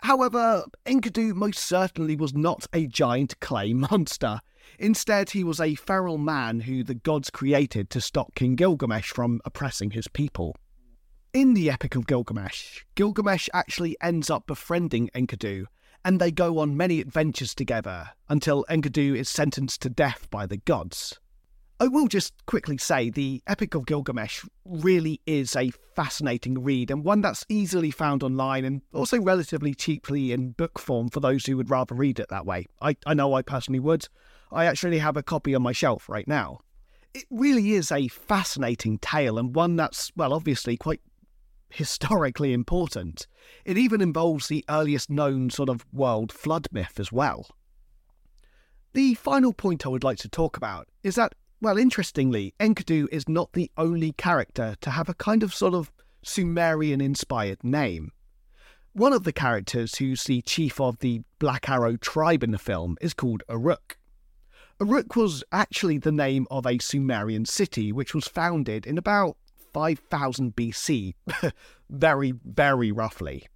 However, 0.00 0.64
Enkidu 0.84 1.34
most 1.34 1.60
certainly 1.60 2.14
was 2.14 2.34
not 2.34 2.66
a 2.74 2.86
giant 2.86 3.40
clay 3.40 3.72
monster. 3.72 4.40
Instead, 4.78 5.30
he 5.30 5.42
was 5.42 5.58
a 5.58 5.74
feral 5.74 6.18
man 6.18 6.60
who 6.60 6.84
the 6.84 6.94
gods 6.94 7.30
created 7.30 7.88
to 7.90 8.00
stop 8.02 8.34
King 8.34 8.56
Gilgamesh 8.56 9.10
from 9.10 9.40
oppressing 9.46 9.92
his 9.92 10.08
people. 10.08 10.54
In 11.34 11.54
the 11.54 11.70
Epic 11.70 11.94
of 11.94 12.06
Gilgamesh, 12.06 12.84
Gilgamesh 12.94 13.48
actually 13.54 13.96
ends 14.02 14.28
up 14.28 14.46
befriending 14.46 15.08
Enkidu, 15.14 15.64
and 16.04 16.20
they 16.20 16.30
go 16.30 16.58
on 16.58 16.76
many 16.76 17.00
adventures 17.00 17.54
together 17.54 18.10
until 18.28 18.66
Enkidu 18.68 19.16
is 19.16 19.30
sentenced 19.30 19.80
to 19.80 19.88
death 19.88 20.28
by 20.28 20.44
the 20.44 20.58
gods. 20.58 21.18
I 21.80 21.88
will 21.88 22.06
just 22.06 22.34
quickly 22.44 22.76
say 22.76 23.08
the 23.08 23.42
Epic 23.46 23.74
of 23.74 23.86
Gilgamesh 23.86 24.44
really 24.66 25.22
is 25.24 25.56
a 25.56 25.72
fascinating 25.96 26.62
read 26.62 26.90
and 26.90 27.02
one 27.02 27.22
that's 27.22 27.46
easily 27.48 27.90
found 27.90 28.22
online 28.22 28.66
and 28.66 28.82
also 28.92 29.18
relatively 29.18 29.72
cheaply 29.72 30.32
in 30.32 30.50
book 30.50 30.78
form 30.78 31.08
for 31.08 31.20
those 31.20 31.46
who 31.46 31.56
would 31.56 31.70
rather 31.70 31.94
read 31.94 32.20
it 32.20 32.28
that 32.28 32.44
way. 32.44 32.66
I, 32.82 32.94
I 33.06 33.14
know 33.14 33.32
I 33.32 33.40
personally 33.40 33.80
would. 33.80 34.06
I 34.52 34.66
actually 34.66 34.98
have 34.98 35.16
a 35.16 35.22
copy 35.22 35.54
on 35.54 35.62
my 35.62 35.72
shelf 35.72 36.10
right 36.10 36.28
now. 36.28 36.58
It 37.14 37.24
really 37.30 37.72
is 37.72 37.90
a 37.90 38.08
fascinating 38.08 38.98
tale 38.98 39.38
and 39.38 39.54
one 39.54 39.76
that's, 39.76 40.12
well, 40.14 40.34
obviously 40.34 40.76
quite 40.76 41.00
historically 41.72 42.52
important. 42.52 43.26
It 43.64 43.78
even 43.78 44.00
involves 44.00 44.48
the 44.48 44.64
earliest 44.68 45.10
known 45.10 45.50
sort 45.50 45.68
of 45.68 45.86
world 45.92 46.32
flood 46.32 46.68
myth 46.72 46.98
as 46.98 47.10
well. 47.10 47.46
The 48.92 49.14
final 49.14 49.52
point 49.52 49.86
I 49.86 49.88
would 49.88 50.04
like 50.04 50.18
to 50.18 50.28
talk 50.28 50.56
about 50.56 50.88
is 51.02 51.14
that, 51.14 51.34
well, 51.60 51.78
interestingly, 51.78 52.54
Enkidu 52.60 53.08
is 53.10 53.28
not 53.28 53.52
the 53.52 53.70
only 53.76 54.12
character 54.12 54.76
to 54.80 54.90
have 54.90 55.08
a 55.08 55.14
kind 55.14 55.42
of 55.42 55.54
sort 55.54 55.74
of 55.74 55.90
Sumerian 56.22 57.00
inspired 57.00 57.64
name. 57.64 58.12
One 58.92 59.14
of 59.14 59.24
the 59.24 59.32
characters 59.32 59.96
who's 59.96 60.24
the 60.24 60.42
chief 60.42 60.78
of 60.78 60.98
the 60.98 61.22
Black 61.38 61.70
Arrow 61.70 61.96
tribe 61.96 62.42
in 62.42 62.50
the 62.50 62.58
film 62.58 62.98
is 63.00 63.14
called 63.14 63.42
Uruk. 63.48 63.96
Uruk 64.78 65.16
was 65.16 65.42
actually 65.50 65.96
the 65.96 66.12
name 66.12 66.46
of 66.50 66.66
a 66.66 66.78
Sumerian 66.78 67.46
city 67.46 67.92
which 67.92 68.14
was 68.14 68.28
founded 68.28 68.86
in 68.86 68.98
about 68.98 69.36
5000 69.72 70.54
BC, 70.56 71.14
very, 71.90 72.32
very 72.44 72.92
roughly. 72.92 73.46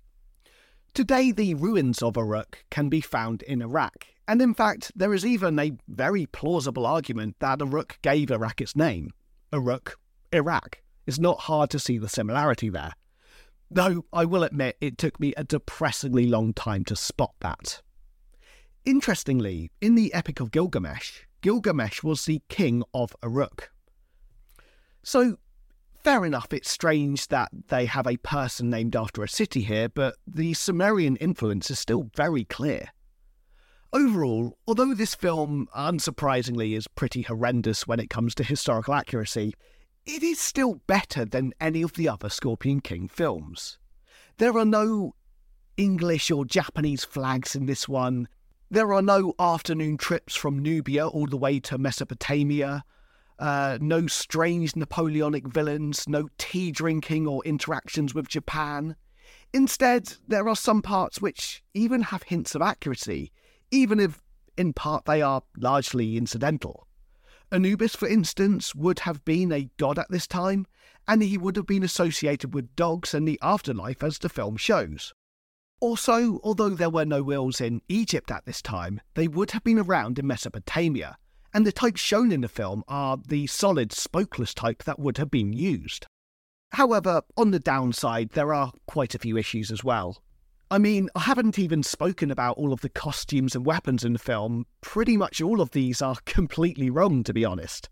Today, 0.95 1.31
the 1.31 1.55
ruins 1.55 2.03
of 2.03 2.17
Uruk 2.17 2.65
can 2.71 2.89
be 2.89 3.01
found 3.01 3.43
in 3.43 3.61
Iraq, 3.61 4.07
and 4.27 4.41
in 4.41 4.55
fact, 4.55 4.93
there 4.97 5.13
is 5.13 5.27
even 5.27 5.59
a 5.59 5.73
very 5.89 6.27
plausible 6.27 6.87
argument 6.87 7.37
that 7.41 7.61
Uruk 7.61 7.99
gave 8.03 8.31
Iraq 8.31 8.61
its 8.61 8.75
name. 8.75 9.11
Uruk, 9.53 9.99
Iraq. 10.33 10.83
It's 11.07 11.19
not 11.19 11.41
hard 11.41 11.71
to 11.71 11.79
see 11.79 11.99
the 11.99 12.09
similarity 12.09 12.69
there. 12.69 12.93
Though 13.71 14.05
I 14.13 14.25
will 14.25 14.43
admit 14.43 14.77
it 14.81 14.99
took 14.99 15.21
me 15.21 15.35
a 15.37 15.45
depressingly 15.45 16.27
long 16.27 16.53
time 16.53 16.85
to 16.87 16.97
spot 16.97 17.35
that. 17.41 17.83
Interestingly, 18.85 19.71
in 19.81 19.97
the 19.97 20.15
Epic 20.15 20.41
of 20.41 20.51
Gilgamesh, 20.51 21.25
Gilgamesh 21.41 22.03
was 22.03 22.25
the 22.25 22.41
king 22.49 22.83
of 22.95 23.15
Uruk. 23.23 23.71
So 25.03 25.39
fair 26.07 26.25
enough, 26.25 26.53
it's 26.53 26.71
strange 26.71 27.27
that 27.27 27.49
they 27.67 27.85
have 27.85 28.07
a 28.07 28.17
person 28.19 28.71
named 28.71 28.95
after 28.95 29.25
a 29.25 29.29
city 29.29 29.63
here, 29.63 29.89
but 29.89 30.15
the 30.25 30.55
Sumerian 30.55 31.17
influence 31.17 31.69
is 31.69 31.81
still 31.81 32.09
very 32.15 32.45
clear. 32.45 32.91
Overall, 33.93 34.57
although 34.69 34.95
this 34.95 35.17
film, 35.17 35.67
unsurprisingly, 35.77 36.77
is 36.77 36.87
pretty 36.87 37.23
horrendous 37.23 37.89
when 37.89 37.99
it 37.99 38.09
comes 38.09 38.37
to 38.37 38.45
historical 38.45 38.95
accuracy, 38.95 39.53
it 40.05 40.23
is 40.23 40.39
still 40.39 40.77
better 40.87 41.25
than 41.25 41.53
any 41.61 41.83
of 41.83 41.95
the 41.95 42.09
other 42.09 42.29
Scorpion 42.29 42.81
King 42.81 43.09
films. 43.09 43.77
There 44.37 44.57
are 44.57 44.65
no 44.65 45.17
English 45.77 46.31
or 46.31 46.45
Japanese 46.45 47.05
flags 47.05 47.57
in 47.57 47.67
this 47.67 47.89
one. 47.89 48.29
There 48.71 48.95
are 48.95 49.03
no 49.03 49.35
afternoon 49.41 49.97
trips 49.97 50.37
from 50.37 50.61
Nubia 50.61 51.09
all 51.09 51.27
the 51.27 51.37
way 51.37 51.59
to 51.59 51.79
Mesopotamia. 51.79 52.85
Uh, 53.39 53.79
no 53.81 54.07
strange 54.07 54.75
Napoleonic 54.77 55.47
villains, 55.47 56.09
no 56.09 56.29
tea 56.39 56.73
drinking 56.73 57.27
or 57.27 57.45
interactions 57.45 58.15
with 58.15 58.29
Japan. 58.29 58.97
Instead, 59.53 60.15
there 60.27 60.49
are 60.49 60.57
some 60.57 60.83
parts 60.83 61.21
which 61.21 61.63
even 61.75 62.03
have 62.03 62.25
hints 62.25 62.55
of 62.55 62.63
accuracy, 62.63 63.33
even 63.71 64.01
if 64.01 64.23
in 64.57 64.73
part 64.73 65.05
they 65.05 65.21
are 65.21 65.43
largely 65.57 66.17
incidental. 66.17 66.87
Anubis, 67.53 67.95
for 67.95 68.09
instance, 68.09 68.75
would 68.75 69.01
have 69.01 69.25
been 69.25 69.53
a 69.53 69.71
god 69.77 69.99
at 69.99 70.11
this 70.11 70.27
time, 70.27 70.67
and 71.07 71.23
he 71.23 71.39
would 71.39 71.57
have 71.57 71.67
been 71.67 71.85
associated 71.85 72.55
with 72.55 72.75
dogs 72.75 73.15
and 73.15 73.27
the 73.29 73.39
afterlife 73.43 74.03
as 74.03 74.19
the 74.19 74.29
film 74.29 74.57
shows. 74.57 75.15
Also, 75.79 76.41
although 76.43 76.71
there 76.71 76.91
were 76.91 77.05
no 77.05 77.23
wills 77.23 77.61
in 77.61 77.83
Egypt 77.89 78.31
at 78.31 78.47
this 78.47 78.63
time, 78.63 79.01
they 79.15 79.29
would 79.29 79.51
have 79.53 79.63
been 79.63 79.79
around 79.79 80.19
in 80.19 80.27
Mesopotamia, 80.27 81.19
and 81.57 81.67
the 81.67 81.73
types 81.73 82.03
shown 82.03 82.33
in 82.33 82.43
the 82.43 82.49
film 82.49 82.85
are 82.87 83.17
the 83.17 83.47
solid 83.47 83.91
spokeless 83.91 84.53
type 84.53 84.85
that 84.85 84.99
would 84.99 85.17
have 85.17 85.31
been 85.31 85.55
used. 85.55 86.07
However, 86.73 87.23
on 87.35 87.51
the 87.51 87.59
downside, 87.59 88.33
there 88.33 88.53
are 88.53 88.73
quite 88.87 89.15
a 89.15 89.19
few 89.19 89.39
issues 89.39 89.71
as 89.71 89.83
well. 89.83 90.23
I 90.71 90.77
mean, 90.77 91.09
I 91.15 91.21
haven't 91.21 91.59
even 91.59 91.83
spoken 91.83 92.31
about 92.31 92.59
all 92.59 92.75
of 92.75 92.83
the 92.83 92.91
costumes 92.91 93.55
and 93.55 93.65
weapons 93.65 94.05
in 94.05 94.13
the 94.13 94.19
film. 94.19 94.67
Pretty 94.83 95.17
much 95.17 95.41
all 95.41 95.63
of 95.63 95.71
these 95.71 96.03
are 96.03 96.19
completely 96.27 96.91
wrong, 96.91 97.25
to 97.25 97.33
be 97.33 97.47
honest. 97.47 97.89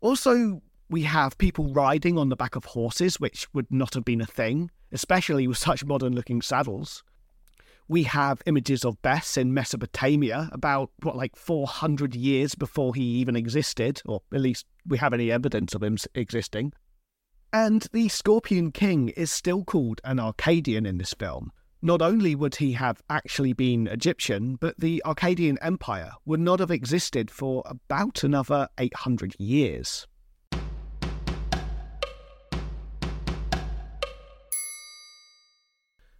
Also, 0.00 0.60
we 0.88 1.02
have 1.02 1.38
people 1.38 1.72
riding 1.72 2.18
on 2.18 2.28
the 2.28 2.34
back 2.34 2.56
of 2.56 2.64
horses, 2.64 3.20
which 3.20 3.46
would 3.54 3.70
not 3.70 3.94
have 3.94 4.04
been 4.04 4.20
a 4.20 4.26
thing, 4.26 4.68
especially 4.90 5.46
with 5.46 5.58
such 5.58 5.84
modern 5.84 6.16
looking 6.16 6.42
saddles. 6.42 7.04
We 7.90 8.04
have 8.04 8.40
images 8.46 8.84
of 8.84 9.02
Bes 9.02 9.36
in 9.36 9.52
Mesopotamia 9.52 10.48
about, 10.52 10.92
what, 11.02 11.16
like 11.16 11.34
400 11.34 12.14
years 12.14 12.54
before 12.54 12.94
he 12.94 13.02
even 13.02 13.34
existed, 13.34 14.00
or 14.06 14.22
at 14.32 14.40
least 14.40 14.64
we 14.86 14.96
have 14.98 15.12
any 15.12 15.32
evidence 15.32 15.74
of 15.74 15.82
him 15.82 15.96
existing. 16.14 16.72
And 17.52 17.88
the 17.92 18.08
Scorpion 18.08 18.70
King 18.70 19.08
is 19.08 19.32
still 19.32 19.64
called 19.64 20.00
an 20.04 20.18
Akkadian 20.18 20.86
in 20.86 20.98
this 20.98 21.14
film. 21.14 21.50
Not 21.82 22.00
only 22.00 22.36
would 22.36 22.54
he 22.54 22.74
have 22.74 23.02
actually 23.10 23.54
been 23.54 23.88
Egyptian, 23.88 24.54
but 24.54 24.78
the 24.78 25.02
Akkadian 25.04 25.56
Empire 25.60 26.12
would 26.24 26.38
not 26.38 26.60
have 26.60 26.70
existed 26.70 27.28
for 27.28 27.64
about 27.66 28.22
another 28.22 28.68
800 28.78 29.34
years. 29.40 30.06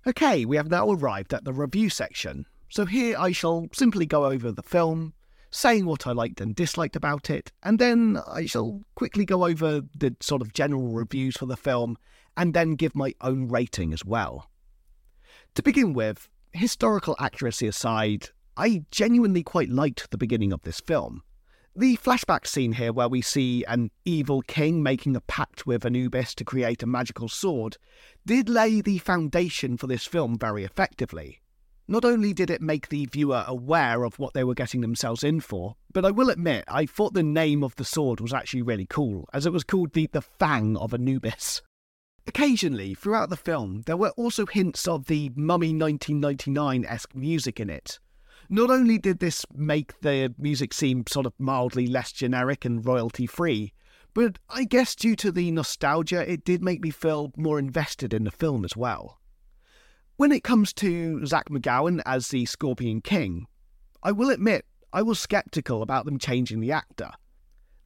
Okay, 0.07 0.47
we 0.47 0.57
have 0.57 0.71
now 0.71 0.91
arrived 0.91 1.35
at 1.35 1.45
the 1.45 1.53
review 1.53 1.91
section. 1.91 2.47
So 2.71 2.87
here 2.87 3.17
I 3.19 3.33
shall 3.33 3.67
simply 3.73 4.07
go 4.07 4.25
over 4.25 4.51
the 4.51 4.63
film, 4.63 5.13
saying 5.51 5.85
what 5.85 6.07
I 6.07 6.13
liked 6.13 6.41
and 6.41 6.55
disliked 6.55 6.97
about 6.97 7.29
it, 7.29 7.53
and 7.63 7.79
then 7.79 8.19
I 8.27 8.47
shall 8.47 8.83
quickly 8.95 9.27
go 9.27 9.45
over 9.45 9.83
the 9.95 10.17
sort 10.21 10.41
of 10.41 10.55
general 10.55 10.89
reviews 10.89 11.37
for 11.37 11.47
the 11.47 11.57
film, 11.57 11.99
and 12.37 12.55
then 12.55 12.77
give 12.77 12.95
my 12.95 13.15
own 13.21 13.49
rating 13.49 13.93
as 13.93 14.05
well. 14.05 14.49
To 15.57 15.63
begin 15.63 15.93
with, 15.93 16.29
historical 16.53 17.17
accuracy 17.19 17.67
aside, 17.67 18.31
I 18.57 18.85
genuinely 18.91 19.43
quite 19.43 19.69
liked 19.69 20.11
the 20.11 20.19
beginning 20.19 20.53
of 20.53 20.63
this 20.63 20.81
film. 20.81 21.23
The 21.77 21.97
flashback 21.99 22.49
scene 22.49 22.73
here, 22.73 22.93
where 22.93 23.09
we 23.09 23.23
see 23.23 23.65
an 23.65 23.93
evil 24.05 24.43
king 24.43 24.83
making 24.83 25.15
a 25.15 25.21
pact 25.21 25.69
with 25.69 25.87
Anubis 25.87 26.35
to 26.35 26.45
create 26.45 26.83
a 26.83 26.87
magical 26.87 27.29
sword, 27.29 27.77
did 28.27 28.49
lay 28.49 28.81
the 28.81 28.99
foundation 28.99 29.77
for 29.77 29.87
this 29.87 30.05
film 30.05 30.37
very 30.37 30.65
effectively. 30.65 31.41
Not 31.87 32.05
only 32.05 32.33
did 32.33 32.51
it 32.51 32.61
make 32.61 32.89
the 32.89 33.07
viewer 33.07 33.45
aware 33.47 34.03
of 34.03 34.19
what 34.19 34.35
they 34.35 34.43
were 34.43 34.55
getting 34.55 34.81
themselves 34.81 35.23
in 35.23 35.41
for, 35.41 35.77
but 35.93 36.05
I 36.05 36.11
will 36.11 36.29
admit 36.29 36.65
I 36.67 36.87
thought 36.87 37.15
the 37.15 37.23
name 37.23 37.63
of 37.63 37.77
the 37.77 37.85
sword 37.85 38.21
was 38.21 38.33
actually 38.33 38.63
really 38.63 38.87
cool, 38.87 39.29
as 39.33 39.47
it 39.47 39.53
was 39.53 39.63
called 39.63 39.93
the, 39.93 40.09
the 40.11 40.23
Fang 40.23 40.77
of 40.77 40.93
Anubis. 40.93 41.63
Occasionally, 42.27 42.95
throughout 42.95 43.31
the 43.31 43.37
film, 43.37 43.83
there 43.87 43.97
were 43.97 44.11
also 44.11 44.45
hints 44.45 44.89
of 44.89 45.07
the 45.07 45.31
Mummy 45.37 45.69
1999 45.69 46.85
esque 46.85 47.15
music 47.15 47.61
in 47.61 47.71
it, 47.71 48.01
not 48.51 48.71
only 48.71 48.99
did 48.99 49.21
this 49.21 49.47
make 49.55 50.01
the 50.01 50.35
music 50.37 50.75
seem 50.75 51.05
sort 51.09 51.25
of 51.25 51.33
mildly 51.39 51.87
less 51.87 52.11
generic 52.11 52.65
and 52.65 52.85
royalty 52.85 53.27
free, 53.27 53.73
but 54.13 54.41
I 54.49 54.65
guess 54.65 54.97
due 54.97 55.15
to 55.17 55.31
the 55.31 55.53
nostalgia, 55.53 56.31
it 56.31 56.45
did 56.45 56.63
make 56.63 56.83
me 56.83 56.91
feel 56.91 57.33
more 57.37 57.61
invested 57.61 58.13
in 58.13 58.25
the 58.25 58.33
film 58.33 58.65
as 58.65 58.77
well. 58.77 59.21
When 60.17 60.33
it 60.33 60.43
comes 60.43 60.73
to 60.75 61.25
Zach 61.25 61.49
McGowan 61.49 62.03
as 62.05 62.29
the 62.29 62.45
Scorpion 62.45 63.01
King, 63.01 63.47
I 64.03 64.11
will 64.11 64.31
admit 64.31 64.67
I 64.93 65.03
was 65.03 65.21
skeptical 65.21 65.81
about 65.81 66.05
them 66.05 66.19
changing 66.19 66.61
the 66.61 66.73
actor. 66.73 67.13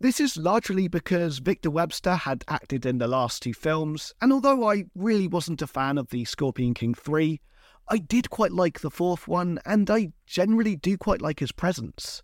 This 0.00 0.18
is 0.18 0.36
largely 0.36 0.88
because 0.88 1.38
Victor 1.38 1.70
Webster 1.70 2.14
had 2.14 2.42
acted 2.48 2.86
in 2.86 2.98
the 2.98 3.06
last 3.06 3.42
two 3.42 3.52
films, 3.52 4.14
and 4.20 4.32
although 4.32 4.68
I 4.68 4.84
really 4.94 5.28
wasn't 5.28 5.62
a 5.62 5.66
fan 5.66 5.98
of 5.98 6.08
the 6.08 6.24
Scorpion 6.24 6.72
King 6.72 6.94
3, 6.94 7.40
I 7.88 7.98
did 7.98 8.30
quite 8.30 8.52
like 8.52 8.80
the 8.80 8.90
fourth 8.90 9.28
one, 9.28 9.58
and 9.64 9.90
I 9.90 10.12
generally 10.26 10.76
do 10.76 10.96
quite 10.96 11.20
like 11.20 11.40
his 11.40 11.52
presence. 11.52 12.22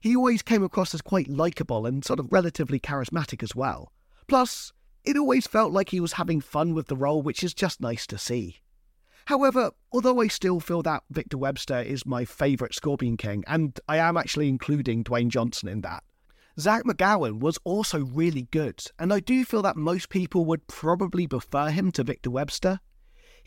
He 0.00 0.14
always 0.14 0.42
came 0.42 0.62
across 0.62 0.94
as 0.94 1.02
quite 1.02 1.28
likeable 1.28 1.86
and 1.86 2.04
sort 2.04 2.20
of 2.20 2.32
relatively 2.32 2.78
charismatic 2.78 3.42
as 3.42 3.54
well. 3.54 3.92
Plus, 4.26 4.72
it 5.04 5.16
always 5.16 5.46
felt 5.46 5.72
like 5.72 5.90
he 5.90 6.00
was 6.00 6.12
having 6.14 6.40
fun 6.40 6.74
with 6.74 6.88
the 6.88 6.96
role, 6.96 7.22
which 7.22 7.42
is 7.42 7.54
just 7.54 7.80
nice 7.80 8.06
to 8.08 8.18
see. 8.18 8.58
However, 9.26 9.72
although 9.92 10.20
I 10.20 10.28
still 10.28 10.58
feel 10.58 10.82
that 10.82 11.02
Victor 11.10 11.38
Webster 11.38 11.80
is 11.80 12.06
my 12.06 12.24
favourite 12.24 12.74
Scorpion 12.74 13.16
King, 13.16 13.44
and 13.46 13.78
I 13.88 13.98
am 13.98 14.16
actually 14.16 14.48
including 14.48 15.04
Dwayne 15.04 15.28
Johnson 15.28 15.68
in 15.68 15.82
that, 15.82 16.02
Zach 16.58 16.84
McGowan 16.84 17.38
was 17.38 17.58
also 17.62 18.04
really 18.04 18.48
good, 18.50 18.82
and 18.98 19.12
I 19.12 19.20
do 19.20 19.44
feel 19.44 19.62
that 19.62 19.76
most 19.76 20.08
people 20.08 20.44
would 20.46 20.66
probably 20.66 21.26
prefer 21.26 21.70
him 21.70 21.92
to 21.92 22.02
Victor 22.02 22.30
Webster. 22.30 22.80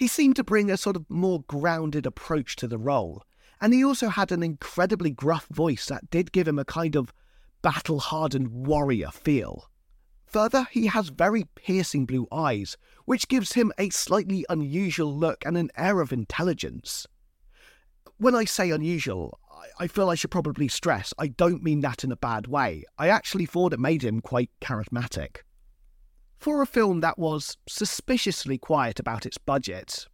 He 0.02 0.08
seemed 0.08 0.36
to 0.38 0.44
bring 0.44 0.72
a 0.72 0.78
sort 0.78 0.96
of 0.96 1.08
more 1.12 1.44
grounded 1.44 2.08
approach 2.08 2.56
to 2.56 2.68
the 2.68 2.80
role, 2.80 3.22
and 3.62 3.72
he 3.72 3.86
also 3.86 4.10
had 4.10 4.32
an 4.32 4.42
incredibly 4.42 5.12
gruff 5.12 5.46
voice 5.52 5.86
that 5.86 6.10
did 6.10 6.32
give 6.32 6.48
him 6.48 6.58
a 6.58 6.66
kind 6.66 6.96
of 6.96 7.14
battle 7.62 8.00
hardened 8.00 8.48
warrior 8.48 9.12
feel. 9.12 9.70
Further, 10.26 10.68
he 10.72 10.88
has 10.88 11.10
very 11.10 11.44
piercing 11.54 12.08
blue 12.08 12.28
eyes, 12.32 12.78
which 13.06 13.28
gives 13.28 13.54
him 13.54 13.72
a 13.78 13.92
slightly 13.92 14.44
unusual 14.50 15.16
look 15.16 15.46
and 15.46 15.56
an 15.56 15.70
air 15.78 16.02
of 16.02 16.12
intelligence. 16.12 17.06
When 18.18 18.34
I 18.34 18.46
say 18.46 18.72
unusual, 18.72 19.38
I 19.80 19.86
feel 19.86 20.10
I 20.10 20.16
should 20.16 20.32
probably 20.32 20.68
stress 20.68 21.14
I 21.20 21.28
don't 21.28 21.62
mean 21.62 21.82
that 21.82 22.04
in 22.04 22.12
a 22.12 22.18
bad 22.18 22.48
way. 22.48 22.86
I 22.98 23.10
actually 23.10 23.46
thought 23.46 23.72
it 23.72 23.80
made 23.80 24.04
him 24.04 24.20
quite 24.20 24.50
charismatic. 24.62 25.42
For 26.42 26.64
a 26.64 26.66
film 26.66 27.02
that 27.02 27.20
was 27.20 27.56
suspiciously 27.70 28.58
quiet 28.58 29.00
about 29.00 29.28
its 29.28 29.38
budget, 29.38 30.08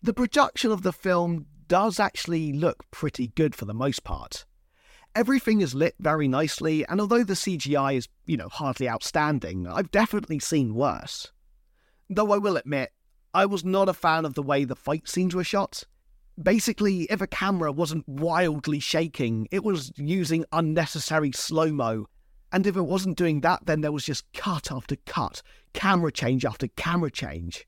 the 0.00 0.14
production 0.14 0.70
of 0.70 0.82
the 0.82 0.92
film 0.92 1.46
does 1.66 1.98
actually 1.98 2.52
look 2.52 2.88
pretty 2.92 3.32
good 3.34 3.56
for 3.56 3.64
the 3.64 3.74
most 3.74 4.04
part. 4.04 4.46
Everything 5.16 5.60
is 5.60 5.74
lit 5.74 5.96
very 5.98 6.28
nicely, 6.28 6.86
and 6.86 7.00
although 7.00 7.24
the 7.24 7.34
CGI 7.34 7.96
is, 7.96 8.06
you 8.26 8.36
know, 8.36 8.48
hardly 8.48 8.88
outstanding, 8.88 9.66
I've 9.66 9.90
definitely 9.90 10.38
seen 10.38 10.76
worse. 10.76 11.32
Though 12.08 12.30
I 12.30 12.38
will 12.38 12.56
admit, 12.56 12.92
I 13.34 13.46
was 13.46 13.64
not 13.64 13.88
a 13.88 13.92
fan 13.92 14.24
of 14.24 14.34
the 14.34 14.44
way 14.44 14.62
the 14.62 14.76
fight 14.76 15.08
scenes 15.08 15.34
were 15.34 15.42
shot. 15.42 15.82
Basically, 16.40 17.08
if 17.10 17.20
a 17.20 17.26
camera 17.26 17.72
wasn't 17.72 18.08
wildly 18.08 18.78
shaking, 18.78 19.48
it 19.50 19.64
was 19.64 19.90
using 19.96 20.44
unnecessary 20.52 21.32
slow 21.32 21.72
mo 21.72 22.06
and 22.52 22.66
if 22.66 22.76
it 22.76 22.82
wasn't 22.82 23.16
doing 23.16 23.40
that, 23.40 23.66
then 23.66 23.80
there 23.80 23.92
was 23.92 24.04
just 24.04 24.30
cut 24.32 24.70
after 24.70 24.96
cut, 25.06 25.42
camera 25.72 26.12
change 26.12 26.44
after 26.44 26.68
camera 26.68 27.10
change. 27.10 27.66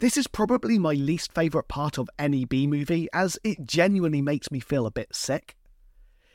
This 0.00 0.16
is 0.16 0.26
probably 0.26 0.78
my 0.78 0.92
least 0.92 1.32
favourite 1.32 1.68
part 1.68 1.98
of 1.98 2.10
any 2.18 2.44
B 2.44 2.66
movie, 2.66 3.08
as 3.12 3.38
it 3.44 3.64
genuinely 3.64 4.22
makes 4.22 4.50
me 4.50 4.60
feel 4.60 4.86
a 4.86 4.90
bit 4.90 5.14
sick. 5.14 5.56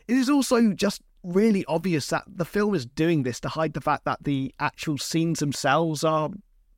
It 0.08 0.16
is 0.16 0.30
also 0.30 0.72
just 0.74 1.02
really 1.24 1.66
obvious 1.66 2.08
that 2.08 2.24
the 2.28 2.46
film 2.46 2.74
is 2.74 2.86
doing 2.86 3.24
this 3.24 3.40
to 3.42 3.50
hide 3.50 3.74
the 3.74 3.82
fact 3.82 4.06
that 4.06 4.24
the 4.24 4.54
actual 4.60 4.98
scenes 4.98 5.40
themselves 5.40 6.04
are 6.04 6.32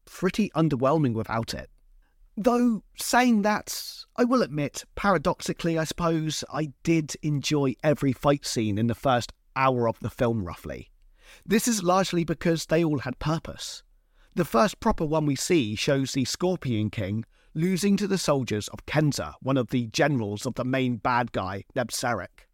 pretty 0.06 0.50
underwhelming 0.56 1.14
without 1.14 1.54
it. 1.54 1.70
Though, 2.36 2.84
saying 2.98 3.44
that, 3.44 4.04
I 4.16 4.24
will 4.24 4.42
admit, 4.42 4.84
paradoxically, 4.96 5.78
I 5.78 5.84
suppose, 5.84 6.44
I 6.52 6.74
did 6.84 7.14
enjoy 7.22 7.76
every 7.84 8.14
fight 8.14 8.46
scene 8.46 8.78
in 8.78 8.88
the 8.88 8.96
first 8.96 9.32
hour 9.56 9.88
of 9.88 10.00
the 10.00 10.10
film, 10.10 10.44
roughly. 10.44 10.91
This 11.46 11.68
is 11.68 11.84
largely 11.84 12.24
because 12.24 12.66
they 12.66 12.84
all 12.84 13.00
had 13.00 13.20
purpose. 13.20 13.84
The 14.36 14.46
first 14.46 14.80
proper 14.80 15.06
one 15.06 15.26
we 15.26 15.36
see 15.36 15.76
shows 15.76 16.14
the 16.14 16.26
Scorpion 16.26 16.90
King 16.90 17.26
losing 17.54 17.98
to 17.98 18.08
the 18.08 18.18
soldiers 18.18 18.68
of 18.70 18.86
Khensa, 18.86 19.34
one 19.42 19.58
of 19.58 19.70
the 19.70 19.88
generals 19.88 20.46
of 20.46 20.56
the 20.56 20.64
main 20.64 20.98
bad 20.98 21.32
guy, 21.32 21.66
Nebserek. 21.76 22.48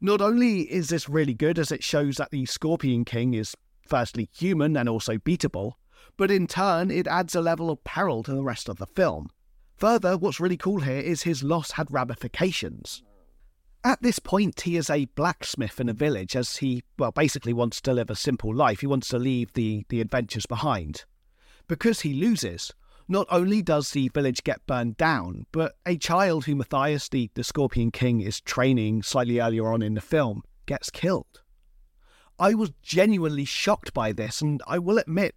Not 0.00 0.20
only 0.20 0.60
is 0.70 0.90
this 0.90 1.08
really 1.08 1.32
good 1.32 1.58
as 1.58 1.72
it 1.72 1.82
shows 1.82 2.16
that 2.16 2.30
the 2.30 2.44
Scorpion 2.44 3.04
King 3.04 3.32
is 3.32 3.56
firstly 3.88 4.28
human 4.34 4.76
and 4.76 4.88
also 4.88 5.16
beatable, 5.16 5.72
but 6.18 6.30
in 6.30 6.46
turn 6.46 6.90
it 6.90 7.06
adds 7.06 7.34
a 7.34 7.40
level 7.40 7.70
of 7.70 7.82
peril 7.84 8.22
to 8.24 8.32
the 8.32 8.42
rest 8.42 8.68
of 8.68 8.76
the 8.76 8.86
film. 8.86 9.28
Further, 9.76 10.16
what's 10.16 10.40
really 10.40 10.56
cool 10.56 10.80
here 10.80 11.00
is 11.00 11.22
his 11.22 11.42
loss 11.42 11.72
had 11.72 11.90
ramifications. 11.90 13.02
At 13.86 14.02
this 14.02 14.18
point, 14.18 14.62
he 14.62 14.76
is 14.76 14.90
a 14.90 15.04
blacksmith 15.14 15.78
in 15.78 15.88
a 15.88 15.92
village 15.92 16.34
as 16.34 16.56
he, 16.56 16.82
well, 16.98 17.12
basically 17.12 17.52
wants 17.52 17.80
to 17.82 17.92
live 17.92 18.10
a 18.10 18.16
simple 18.16 18.52
life. 18.52 18.80
He 18.80 18.86
wants 18.88 19.06
to 19.10 19.18
leave 19.18 19.52
the, 19.52 19.86
the 19.90 20.00
adventures 20.00 20.44
behind. 20.44 21.04
Because 21.68 22.00
he 22.00 22.12
loses, 22.12 22.72
not 23.06 23.28
only 23.30 23.62
does 23.62 23.92
the 23.92 24.08
village 24.08 24.42
get 24.42 24.66
burned 24.66 24.96
down, 24.96 25.46
but 25.52 25.76
a 25.86 25.96
child 25.96 26.46
who 26.46 26.56
Mathayus, 26.56 27.08
the, 27.08 27.30
the 27.34 27.44
Scorpion 27.44 27.92
King, 27.92 28.20
is 28.20 28.40
training 28.40 29.04
slightly 29.04 29.38
earlier 29.38 29.72
on 29.72 29.82
in 29.82 29.94
the 29.94 30.00
film, 30.00 30.42
gets 30.66 30.90
killed. 30.90 31.42
I 32.40 32.54
was 32.54 32.72
genuinely 32.82 33.44
shocked 33.44 33.94
by 33.94 34.10
this, 34.10 34.42
and 34.42 34.60
I 34.66 34.80
will 34.80 34.98
admit, 34.98 35.36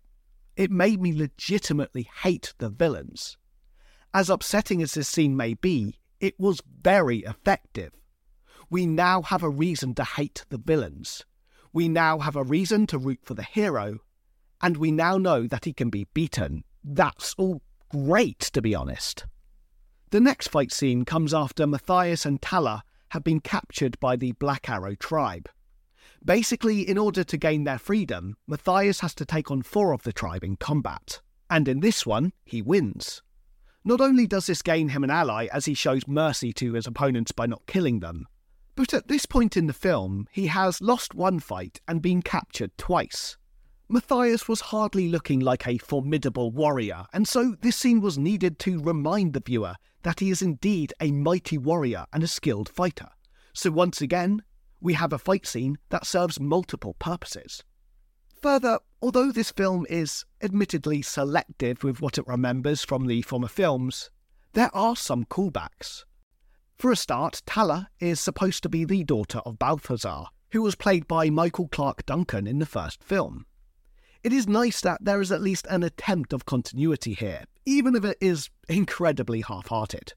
it 0.55 0.71
made 0.71 0.99
me 0.99 1.15
legitimately 1.15 2.09
hate 2.23 2.55
the 2.57 2.69
villains. 2.69 3.37
As 4.11 4.27
upsetting 4.27 4.81
as 4.81 4.95
this 4.95 5.07
scene 5.07 5.37
may 5.37 5.53
be, 5.53 5.99
it 6.19 6.33
was 6.39 6.63
very 6.81 7.19
effective. 7.19 7.91
We 8.69 8.85
now 8.85 9.21
have 9.23 9.43
a 9.43 9.49
reason 9.49 9.95
to 9.95 10.03
hate 10.03 10.45
the 10.49 10.57
villains. 10.57 11.25
We 11.73 11.87
now 11.87 12.19
have 12.19 12.35
a 12.35 12.43
reason 12.43 12.85
to 12.87 12.97
root 12.97 13.19
for 13.23 13.33
the 13.33 13.43
hero, 13.43 13.99
and 14.61 14.77
we 14.77 14.91
now 14.91 15.17
know 15.17 15.47
that 15.47 15.65
he 15.65 15.73
can 15.73 15.89
be 15.89 16.07
beaten. 16.13 16.63
That's 16.83 17.33
all 17.37 17.61
great, 17.89 18.39
to 18.39 18.61
be 18.61 18.75
honest. 18.75 19.25
The 20.11 20.19
next 20.19 20.47
fight 20.47 20.71
scene 20.71 21.05
comes 21.05 21.33
after 21.33 21.65
Mathayus 21.65 22.25
and 22.25 22.41
Tala 22.41 22.83
have 23.09 23.23
been 23.23 23.39
captured 23.39 23.99
by 23.99 24.15
the 24.15 24.33
Black 24.33 24.69
Arrow 24.69 24.95
tribe. 24.95 25.49
Basically, 26.23 26.87
in 26.87 26.97
order 26.97 27.23
to 27.23 27.37
gain 27.37 27.63
their 27.63 27.79
freedom, 27.79 28.35
Mathayus 28.47 29.01
has 29.01 29.15
to 29.15 29.25
take 29.25 29.49
on 29.49 29.61
four 29.61 29.93
of 29.93 30.03
the 30.03 30.13
tribe 30.13 30.43
in 30.43 30.57
combat. 30.57 31.21
And 31.49 31.67
in 31.67 31.79
this 31.79 32.05
one, 32.05 32.33
he 32.45 32.61
wins. 32.61 33.23
Not 33.83 34.01
only 34.01 34.27
does 34.27 34.47
this 34.47 34.61
gain 34.61 34.89
him 34.89 35.03
an 35.03 35.09
ally 35.09 35.47
as 35.51 35.65
he 35.65 35.73
shows 35.73 36.07
mercy 36.07 36.51
to 36.53 36.73
his 36.73 36.85
opponents 36.85 37.31
by 37.31 37.45
not 37.45 37.65
killing 37.65 38.01
them, 38.01 38.27
but 38.79 38.93
at 38.93 39.09
this 39.09 39.25
point 39.25 39.57
in 39.57 39.67
the 39.67 39.73
film, 39.73 40.25
he 40.31 40.47
has 40.47 40.79
lost 40.79 41.13
one 41.13 41.37
fight 41.37 41.81
and 41.85 42.01
been 42.01 42.21
captured 42.21 42.71
twice. 42.77 43.35
Mathayus 43.91 44.47
was 44.47 44.61
hardly 44.61 45.09
looking 45.09 45.41
like 45.41 45.67
a 45.67 45.77
formidable 45.79 46.49
warrior, 46.49 47.05
and 47.11 47.27
so 47.27 47.57
this 47.59 47.75
scene 47.75 47.99
was 47.99 48.17
needed 48.17 48.57
to 48.59 48.81
remind 48.81 49.33
the 49.33 49.43
viewer 49.45 49.75
that 50.03 50.21
he 50.21 50.29
is 50.29 50.41
indeed 50.41 50.93
a 51.01 51.11
mighty 51.11 51.57
warrior 51.57 52.05
and 52.13 52.23
a 52.23 52.27
skilled 52.27 52.69
fighter. 52.69 53.09
So 53.51 53.69
once 53.69 53.99
again, 53.99 54.43
we 54.79 54.93
have 54.93 55.11
a 55.11 55.19
fight 55.19 55.45
scene 55.45 55.77
that 55.89 56.05
serves 56.05 56.39
multiple 56.39 56.95
purposes. 56.99 57.65
Further, 58.41 58.79
although 59.01 59.33
this 59.33 59.51
film 59.51 59.85
is 59.89 60.23
admittedly 60.41 61.01
selective 61.01 61.83
with 61.83 61.99
what 61.99 62.17
it 62.17 62.25
remembers 62.25 62.85
from 62.85 63.07
the 63.07 63.23
former 63.23 63.49
films, 63.49 64.09
there 64.53 64.73
are 64.73 64.95
some 64.95 65.25
callbacks. 65.25 66.05
For 66.79 66.93
a 66.93 66.95
start, 66.95 67.41
Tala 67.45 67.89
is 67.99 68.21
supposed 68.21 68.63
to 68.63 68.69
be 68.69 68.85
the 68.85 69.03
daughter 69.03 69.39
of 69.39 69.59
Balthazar, 69.59 70.27
who 70.51 70.61
was 70.61 70.75
played 70.75 71.09
by 71.09 71.29
Michael 71.29 71.67
Clarke 71.67 72.05
Duncan 72.05 72.47
in 72.47 72.59
the 72.59 72.65
first 72.65 73.03
film. 73.03 73.45
It 74.23 74.31
is 74.31 74.47
nice 74.47 74.79
that 74.79 75.03
there 75.03 75.19
is 75.19 75.29
at 75.29 75.41
least 75.41 75.67
an 75.69 75.83
attempt 75.83 76.31
of 76.31 76.45
continuity 76.45 77.15
here, 77.15 77.43
even 77.65 77.97
if 77.97 78.05
it 78.05 78.17
is 78.21 78.49
incredibly 78.69 79.41
half 79.41 79.67
hearted. 79.67 80.13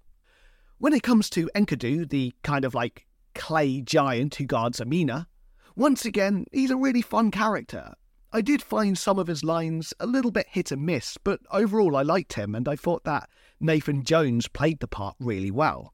When 0.79 0.93
it 0.93 1.03
comes 1.03 1.29
to 1.31 1.51
Enkidu, 1.53 2.09
the 2.09 2.33
kind 2.45 2.65
of 2.65 2.77
like 2.77 3.09
clay 3.35 3.81
giant 3.81 4.37
who 4.37 4.45
guards 4.45 4.81
Amina, 4.81 5.27
once 5.75 6.05
again, 6.05 6.45
he's 6.53 6.71
a 6.71 6.77
really 6.77 7.03
fun 7.03 7.33
character. 7.33 7.95
I 8.33 8.41
did 8.41 8.63
find 8.63 8.97
some 8.97 9.19
of 9.19 9.27
his 9.27 9.43
lines 9.43 9.95
a 9.99 10.07
little 10.07 10.31
bit 10.31 10.47
hit 10.49 10.71
and 10.71 10.87
miss, 10.87 11.19
but 11.25 11.41
overall 11.51 11.97
I 11.97 12.03
liked 12.03 12.35
him 12.35 12.55
and 12.55 12.69
I 12.69 12.77
thought 12.77 13.03
that 13.03 13.29
Nathan 13.59 14.05
Jones 14.05 14.47
played 14.47 14.79
the 14.79 14.87
part 14.87 15.17
really 15.19 15.51
well. 15.51 15.93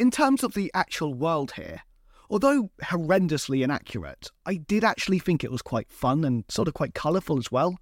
In 0.00 0.10
terms 0.10 0.42
of 0.42 0.54
the 0.54 0.70
actual 0.72 1.12
world 1.12 1.52
here, 1.52 1.82
Although 2.30 2.70
horrendously 2.84 3.64
inaccurate, 3.64 4.30
I 4.46 4.54
did 4.54 4.84
actually 4.84 5.18
think 5.18 5.42
it 5.42 5.50
was 5.50 5.62
quite 5.62 5.90
fun 5.90 6.24
and 6.24 6.44
sort 6.48 6.68
of 6.68 6.74
quite 6.74 6.94
colourful 6.94 7.38
as 7.38 7.50
well. 7.50 7.76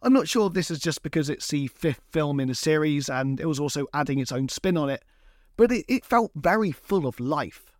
I'm 0.00 0.12
not 0.12 0.28
sure 0.28 0.46
if 0.46 0.52
this 0.52 0.70
is 0.70 0.78
just 0.78 1.02
because 1.02 1.28
it's 1.28 1.48
the 1.48 1.66
fifth 1.66 2.02
film 2.08 2.38
in 2.38 2.48
a 2.48 2.54
series 2.54 3.10
and 3.10 3.40
it 3.40 3.46
was 3.46 3.58
also 3.58 3.88
adding 3.92 4.20
its 4.20 4.30
own 4.30 4.48
spin 4.48 4.76
on 4.76 4.88
it, 4.88 5.04
but 5.56 5.72
it, 5.72 5.84
it 5.88 6.04
felt 6.04 6.30
very 6.36 6.70
full 6.70 7.04
of 7.04 7.18
life. 7.18 7.72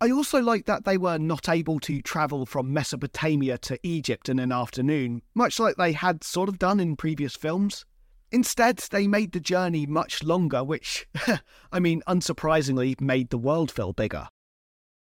I 0.00 0.12
also 0.12 0.40
liked 0.40 0.66
that 0.66 0.84
they 0.84 0.96
were 0.96 1.18
not 1.18 1.48
able 1.48 1.80
to 1.80 2.00
travel 2.02 2.46
from 2.46 2.72
Mesopotamia 2.72 3.58
to 3.58 3.80
Egypt 3.82 4.28
in 4.28 4.38
an 4.38 4.52
afternoon, 4.52 5.22
much 5.34 5.58
like 5.58 5.74
they 5.74 5.92
had 5.92 6.22
sort 6.22 6.48
of 6.48 6.58
done 6.58 6.78
in 6.78 6.94
previous 6.94 7.34
films. 7.34 7.84
Instead, 8.32 8.78
they 8.78 9.06
made 9.06 9.32
the 9.32 9.40
journey 9.40 9.84
much 9.84 10.22
longer, 10.24 10.64
which, 10.64 11.06
I 11.72 11.78
mean, 11.78 12.02
unsurprisingly, 12.08 12.98
made 12.98 13.28
the 13.28 13.38
world 13.38 13.70
feel 13.70 13.92
bigger. 13.92 14.26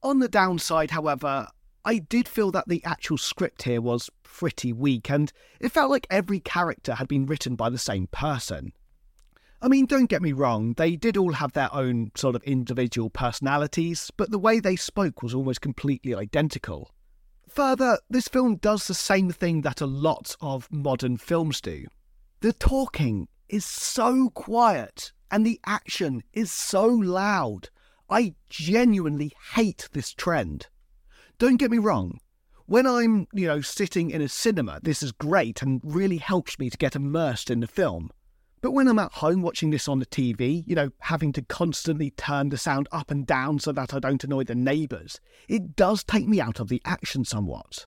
On 0.03 0.19
the 0.19 0.29
downside, 0.29 0.91
however, 0.91 1.49
I 1.83 1.99
did 1.99 2.29
feel 2.29 2.51
that 2.51 2.69
the 2.69 2.85
actual 2.85 3.17
script 3.17 3.63
here 3.63 3.81
was 3.81 4.11
pretty 4.23 4.73
weak, 4.73 5.11
and 5.11 5.33
it 5.61 5.73
felt 5.73 5.91
like 5.91 6.07
every 6.11 6.41
character 6.41 6.95
had 6.95 7.09
been 7.09 7.25
written 7.25 7.57
by 7.57 7.71
the 7.71 7.79
same 7.79 8.07
person. 8.09 8.75
I 9.63 9.69
mean, 9.69 9.87
don't 9.87 10.11
get 10.11 10.21
me 10.21 10.33
wrong, 10.33 10.75
they 10.75 10.95
did 10.97 11.17
all 11.17 11.33
have 11.33 11.53
their 11.53 11.75
own 11.75 12.13
sort 12.15 12.37
of 12.37 12.43
individual 12.43 13.09
personalities, 13.09 14.11
but 14.19 14.31
the 14.31 14.39
way 14.39 14.61
they 14.61 14.77
spoke 14.77 15.23
was 15.23 15.35
almost 15.35 15.63
completely 15.63 16.15
identical. 16.15 16.91
Further, 17.49 17.99
this 18.11 18.29
film 18.29 18.57
does 18.57 18.87
the 18.87 18.95
same 18.95 19.31
thing 19.31 19.63
that 19.63 19.81
a 19.81 19.87
lot 19.87 20.37
of 20.43 20.71
modern 20.71 21.17
films 21.17 21.63
do. 21.63 21.87
The 22.41 22.53
talking 22.53 23.29
is 23.49 23.65
so 23.65 24.29
quiet, 24.31 25.13
and 25.31 25.45
the 25.47 25.59
action 25.65 26.23
is 26.33 26.53
so 26.53 26.87
loud 26.87 27.71
I 28.09 28.35
genuinely 28.49 29.33
hate 29.55 29.89
this 29.93 30.13
trend. 30.13 30.69
Don't 31.39 31.57
get 31.57 31.71
me 31.71 31.79
wrong. 31.79 32.21
When 32.67 32.87
I'm, 32.87 33.27
you 33.33 33.47
know, 33.47 33.61
sitting 33.61 34.11
in 34.11 34.21
a 34.21 34.29
cinema, 34.29 34.81
this 34.83 35.03
is 35.03 35.13
great 35.13 35.63
and 35.63 35.81
really 35.83 36.19
helps 36.19 36.59
me 36.59 36.71
to 36.71 36.77
get 36.77 36.97
immersed 36.97 37.51
in 37.51 37.61
the 37.61 37.67
film. 37.67 38.11
But 38.61 38.73
when 38.73 38.89
I'm 38.89 38.99
at 38.99 39.13
home 39.13 39.43
watching 39.43 39.71
this 39.71 39.89
on 39.89 39.99
the 39.99 40.07
TV, 40.07 40.65
you 40.67 40.75
know, 40.75 40.91
having 41.01 41.33
to 41.35 41.43
constantly 41.43 42.11
turn 42.11 42.49
the 42.49 42.59
sound 42.59 42.89
up 42.91 43.11
and 43.11 43.27
down 43.27 43.61
so 43.61 43.73
that 43.73 43.95
I 43.95 43.99
don't 43.99 44.25
annoy 44.25 44.45
the 44.45 44.55
neighbours, 44.55 45.21
it 45.49 45.77
does 45.77 46.03
take 46.05 46.27
me 46.27 46.41
out 46.41 46.61
of 46.61 46.69
the 46.69 46.83
action 46.85 47.25
somewhat. 47.25 47.85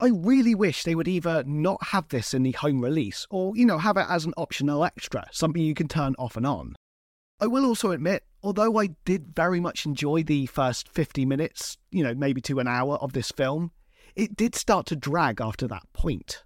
I 0.00 0.10
really 0.14 0.54
wish 0.54 0.84
they 0.84 0.94
would 0.94 1.08
either 1.08 1.42
not 1.44 1.82
have 1.88 2.08
this 2.08 2.32
in 2.32 2.44
the 2.44 2.52
home 2.52 2.80
release 2.80 3.26
or, 3.30 3.56
you 3.56 3.66
know, 3.66 3.78
have 3.78 3.96
it 3.96 4.06
as 4.08 4.24
an 4.24 4.34
optional 4.36 4.84
extra, 4.84 5.26
something 5.32 5.60
you 5.60 5.74
can 5.74 5.88
turn 5.88 6.14
off 6.20 6.36
and 6.36 6.46
on. 6.46 6.76
I 7.40 7.48
will 7.48 7.64
also 7.64 7.90
admit, 7.90 8.24
although 8.40 8.78
I 8.78 8.90
did 9.04 9.34
very 9.34 9.58
much 9.58 9.86
enjoy 9.86 10.22
the 10.22 10.46
first 10.46 10.88
50 10.88 11.26
minutes, 11.26 11.78
you 11.90 12.04
know, 12.04 12.14
maybe 12.14 12.40
to 12.42 12.60
an 12.60 12.68
hour 12.68 12.94
of 12.96 13.12
this 13.12 13.32
film, 13.32 13.72
it 14.14 14.36
did 14.36 14.54
start 14.54 14.86
to 14.86 14.96
drag 14.96 15.40
after 15.40 15.66
that 15.66 15.92
point. 15.92 16.44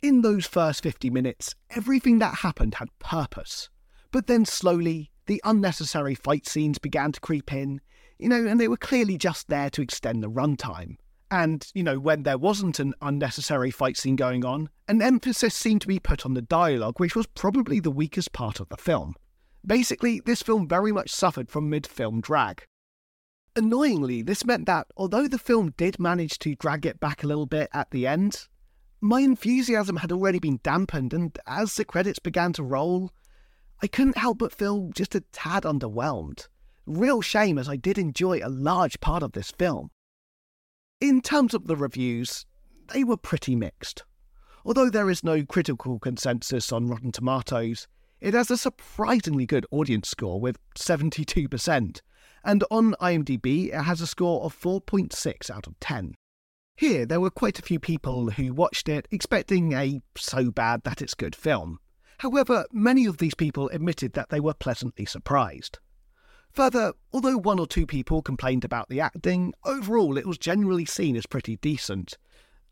In 0.00 0.22
those 0.22 0.46
first 0.46 0.84
50 0.84 1.10
minutes, 1.10 1.56
everything 1.70 2.20
that 2.20 2.36
happened 2.36 2.76
had 2.76 2.96
purpose. 3.00 3.70
But 4.12 4.28
then 4.28 4.44
slowly, 4.44 5.10
the 5.26 5.40
unnecessary 5.44 6.14
fight 6.14 6.46
scenes 6.46 6.78
began 6.78 7.10
to 7.10 7.20
creep 7.20 7.52
in, 7.52 7.80
you 8.20 8.28
know, 8.28 8.46
and 8.46 8.60
they 8.60 8.68
were 8.68 8.76
clearly 8.76 9.18
just 9.18 9.48
there 9.48 9.70
to 9.70 9.82
extend 9.82 10.22
the 10.22 10.30
runtime. 10.30 10.96
And, 11.32 11.66
you 11.72 11.82
know, 11.82 11.98
when 11.98 12.24
there 12.24 12.36
wasn't 12.36 12.78
an 12.78 12.92
unnecessary 13.00 13.70
fight 13.70 13.96
scene 13.96 14.16
going 14.16 14.44
on, 14.44 14.68
an 14.86 15.00
emphasis 15.00 15.54
seemed 15.54 15.80
to 15.80 15.88
be 15.88 15.98
put 15.98 16.26
on 16.26 16.34
the 16.34 16.42
dialogue, 16.42 17.00
which 17.00 17.16
was 17.16 17.26
probably 17.26 17.80
the 17.80 17.90
weakest 17.90 18.34
part 18.34 18.60
of 18.60 18.68
the 18.68 18.76
film. 18.76 19.14
Basically, 19.66 20.20
this 20.26 20.42
film 20.42 20.68
very 20.68 20.92
much 20.92 21.08
suffered 21.10 21.50
from 21.50 21.70
mid 21.70 21.86
film 21.86 22.20
drag. 22.20 22.66
Annoyingly, 23.56 24.20
this 24.20 24.44
meant 24.44 24.66
that 24.66 24.88
although 24.94 25.26
the 25.26 25.38
film 25.38 25.72
did 25.78 25.98
manage 25.98 26.38
to 26.40 26.54
drag 26.54 26.84
it 26.84 27.00
back 27.00 27.24
a 27.24 27.26
little 27.26 27.46
bit 27.46 27.70
at 27.72 27.90
the 27.92 28.06
end, 28.06 28.48
my 29.00 29.22
enthusiasm 29.22 29.96
had 29.96 30.12
already 30.12 30.38
been 30.38 30.60
dampened, 30.62 31.14
and 31.14 31.38
as 31.46 31.76
the 31.76 31.84
credits 31.86 32.18
began 32.18 32.52
to 32.52 32.62
roll, 32.62 33.10
I 33.82 33.86
couldn't 33.86 34.18
help 34.18 34.36
but 34.36 34.52
feel 34.52 34.90
just 34.94 35.14
a 35.14 35.22
tad 35.32 35.62
underwhelmed. 35.62 36.48
Real 36.84 37.22
shame 37.22 37.58
as 37.58 37.70
I 37.70 37.76
did 37.76 37.96
enjoy 37.96 38.40
a 38.44 38.50
large 38.50 39.00
part 39.00 39.22
of 39.22 39.32
this 39.32 39.50
film. 39.50 39.91
In 41.02 41.20
terms 41.20 41.52
of 41.52 41.66
the 41.66 41.74
reviews, 41.74 42.46
they 42.92 43.02
were 43.02 43.16
pretty 43.16 43.56
mixed. 43.56 44.04
Although 44.64 44.88
there 44.88 45.10
is 45.10 45.24
no 45.24 45.44
critical 45.44 45.98
consensus 45.98 46.70
on 46.70 46.86
Rotten 46.86 47.10
Tomatoes, 47.10 47.88
it 48.20 48.34
has 48.34 48.52
a 48.52 48.56
surprisingly 48.56 49.44
good 49.44 49.66
audience 49.72 50.08
score 50.08 50.40
with 50.40 50.58
72%, 50.78 52.00
and 52.44 52.64
on 52.70 52.94
IMDb 53.00 53.70
it 53.74 53.82
has 53.82 54.00
a 54.00 54.06
score 54.06 54.44
of 54.44 54.56
4.6 54.56 55.50
out 55.50 55.66
of 55.66 55.74
10. 55.80 56.14
Here, 56.76 57.04
there 57.04 57.20
were 57.20 57.30
quite 57.30 57.58
a 57.58 57.62
few 57.62 57.80
people 57.80 58.30
who 58.30 58.54
watched 58.54 58.88
it 58.88 59.08
expecting 59.10 59.72
a 59.72 60.02
so 60.16 60.52
bad 60.52 60.84
that 60.84 61.02
it's 61.02 61.14
good 61.14 61.34
film. 61.34 61.80
However, 62.18 62.64
many 62.70 63.06
of 63.06 63.18
these 63.18 63.34
people 63.34 63.68
admitted 63.70 64.12
that 64.12 64.28
they 64.28 64.38
were 64.38 64.54
pleasantly 64.54 65.06
surprised. 65.06 65.80
Further, 66.52 66.92
although 67.12 67.38
one 67.38 67.58
or 67.58 67.66
two 67.66 67.86
people 67.86 68.20
complained 68.20 68.64
about 68.64 68.90
the 68.90 69.00
acting, 69.00 69.54
overall 69.64 70.18
it 70.18 70.26
was 70.26 70.36
generally 70.36 70.84
seen 70.84 71.16
as 71.16 71.24
pretty 71.24 71.56
decent. 71.56 72.18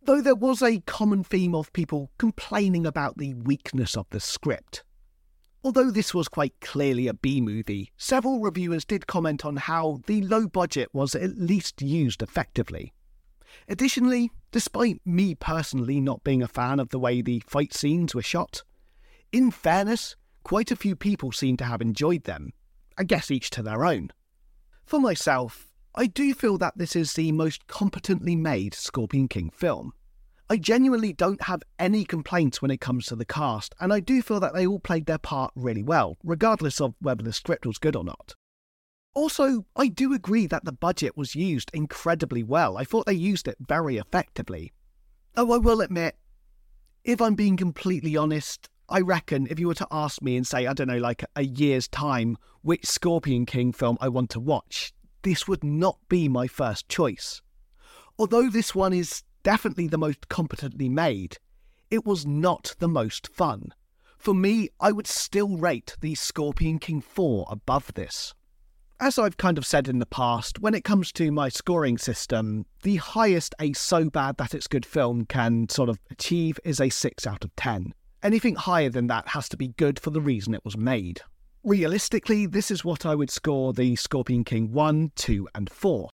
Though 0.02 0.20
there 0.20 0.34
was 0.34 0.62
a 0.62 0.80
common 0.80 1.24
theme 1.24 1.54
of 1.54 1.72
people 1.72 2.10
complaining 2.18 2.86
about 2.86 3.16
the 3.16 3.34
weakness 3.34 3.96
of 3.96 4.06
the 4.10 4.20
script. 4.20 4.84
Although 5.64 5.90
this 5.90 6.14
was 6.14 6.28
quite 6.28 6.60
clearly 6.60 7.06
a 7.06 7.14
B 7.14 7.40
movie, 7.40 7.92
several 7.96 8.40
reviewers 8.40 8.84
did 8.84 9.06
comment 9.06 9.44
on 9.44 9.56
how 9.56 10.00
the 10.06 10.22
low 10.22 10.46
budget 10.46 10.88
was 10.92 11.14
at 11.14 11.38
least 11.38 11.82
used 11.82 12.22
effectively. 12.22 12.92
Additionally, 13.68 14.30
despite 14.52 15.00
me 15.06 15.34
personally 15.34 16.00
not 16.00 16.24
being 16.24 16.42
a 16.42 16.48
fan 16.48 16.80
of 16.80 16.90
the 16.90 16.98
way 16.98 17.20
the 17.20 17.42
fight 17.46 17.74
scenes 17.74 18.14
were 18.14 18.22
shot, 18.22 18.62
in 19.32 19.50
fairness, 19.50 20.16
quite 20.44 20.70
a 20.70 20.76
few 20.76 20.96
people 20.96 21.32
seem 21.32 21.56
to 21.58 21.64
have 21.64 21.80
enjoyed 21.80 22.24
them. 22.24 22.52
I 23.00 23.04
guess 23.04 23.30
each 23.30 23.48
to 23.50 23.62
their 23.62 23.86
own. 23.86 24.10
For 24.84 25.00
myself, 25.00 25.72
I 25.94 26.06
do 26.06 26.34
feel 26.34 26.58
that 26.58 26.76
this 26.76 26.94
is 26.94 27.14
the 27.14 27.32
most 27.32 27.66
competently 27.66 28.36
made 28.36 28.74
Scorpion 28.74 29.26
King 29.26 29.48
film. 29.48 29.94
I 30.50 30.58
genuinely 30.58 31.14
don't 31.14 31.44
have 31.44 31.62
any 31.78 32.04
complaints 32.04 32.60
when 32.60 32.70
it 32.70 32.82
comes 32.82 33.06
to 33.06 33.16
the 33.16 33.24
cast, 33.24 33.74
and 33.80 33.90
I 33.90 34.00
do 34.00 34.20
feel 34.20 34.38
that 34.40 34.52
they 34.52 34.66
all 34.66 34.80
played 34.80 35.06
their 35.06 35.16
part 35.16 35.50
really 35.56 35.82
well, 35.82 36.18
regardless 36.22 36.78
of 36.78 36.92
whether 37.00 37.22
the 37.22 37.32
script 37.32 37.64
was 37.64 37.78
good 37.78 37.96
or 37.96 38.04
not. 38.04 38.34
Also, 39.14 39.64
I 39.74 39.88
do 39.88 40.12
agree 40.12 40.46
that 40.48 40.66
the 40.66 40.70
budget 40.70 41.16
was 41.16 41.34
used 41.34 41.70
incredibly 41.72 42.42
well. 42.42 42.76
I 42.76 42.84
thought 42.84 43.06
they 43.06 43.14
used 43.14 43.48
it 43.48 43.56
very 43.66 43.96
effectively. 43.96 44.74
Though 45.36 45.52
I 45.52 45.56
will 45.56 45.80
admit, 45.80 46.18
if 47.02 47.22
I'm 47.22 47.34
being 47.34 47.56
completely 47.56 48.14
honest, 48.14 48.68
I 48.92 49.02
reckon 49.02 49.46
if 49.48 49.60
you 49.60 49.68
were 49.68 49.74
to 49.74 49.86
ask 49.92 50.20
me 50.20 50.36
and 50.36 50.44
say, 50.44 50.66
I 50.66 50.72
don't 50.72 50.88
know, 50.88 50.98
like 50.98 51.24
a 51.36 51.44
year's 51.44 51.86
time, 51.86 52.36
which 52.62 52.84
Scorpion 52.84 53.46
King 53.46 53.72
film 53.72 53.96
I 54.00 54.08
want 54.08 54.30
to 54.30 54.40
watch, 54.40 54.92
this 55.22 55.46
would 55.46 55.62
not 55.62 55.98
be 56.08 56.28
my 56.28 56.48
first 56.48 56.88
choice. 56.88 57.40
Although 58.18 58.50
this 58.50 58.74
one 58.74 58.92
is 58.92 59.22
definitely 59.44 59.86
the 59.86 59.96
most 59.96 60.28
competently 60.28 60.88
made, 60.88 61.38
it 61.88 62.04
was 62.04 62.26
not 62.26 62.74
the 62.80 62.88
most 62.88 63.28
fun. 63.28 63.72
For 64.18 64.34
me, 64.34 64.70
I 64.80 64.90
would 64.90 65.06
still 65.06 65.56
rate 65.56 65.96
the 66.00 66.16
Scorpion 66.16 66.80
King 66.80 67.00
4 67.00 67.46
above 67.48 67.94
this. 67.94 68.34
As 68.98 69.18
I've 69.18 69.36
kind 69.36 69.56
of 69.56 69.64
said 69.64 69.88
in 69.88 70.00
the 70.00 70.04
past, 70.04 70.58
when 70.58 70.74
it 70.74 70.84
comes 70.84 71.12
to 71.12 71.30
my 71.30 71.48
scoring 71.48 71.96
system, 71.96 72.66
the 72.82 72.96
highest 72.96 73.54
a 73.60 73.72
so 73.72 74.10
bad 74.10 74.36
that 74.38 74.52
it's 74.52 74.66
good 74.66 74.84
film 74.84 75.26
can 75.26 75.68
sort 75.68 75.88
of 75.88 76.00
achieve 76.10 76.58
is 76.64 76.80
a 76.80 76.90
6 76.90 77.26
out 77.26 77.44
of 77.44 77.54
10. 77.54 77.94
Anything 78.22 78.54
higher 78.54 78.90
than 78.90 79.06
that 79.06 79.28
has 79.28 79.48
to 79.48 79.56
be 79.56 79.68
good 79.68 79.98
for 79.98 80.10
the 80.10 80.20
reason 80.20 80.52
it 80.52 80.64
was 80.64 80.76
made. 80.76 81.22
Realistically, 81.64 82.44
this 82.44 82.70
is 82.70 82.84
what 82.84 83.06
I 83.06 83.14
would 83.14 83.30
score 83.30 83.72
the 83.72 83.96
Scorpion 83.96 84.44
King 84.44 84.72
1, 84.72 85.12
2, 85.16 85.48
and 85.54 85.70
4. 85.70 86.10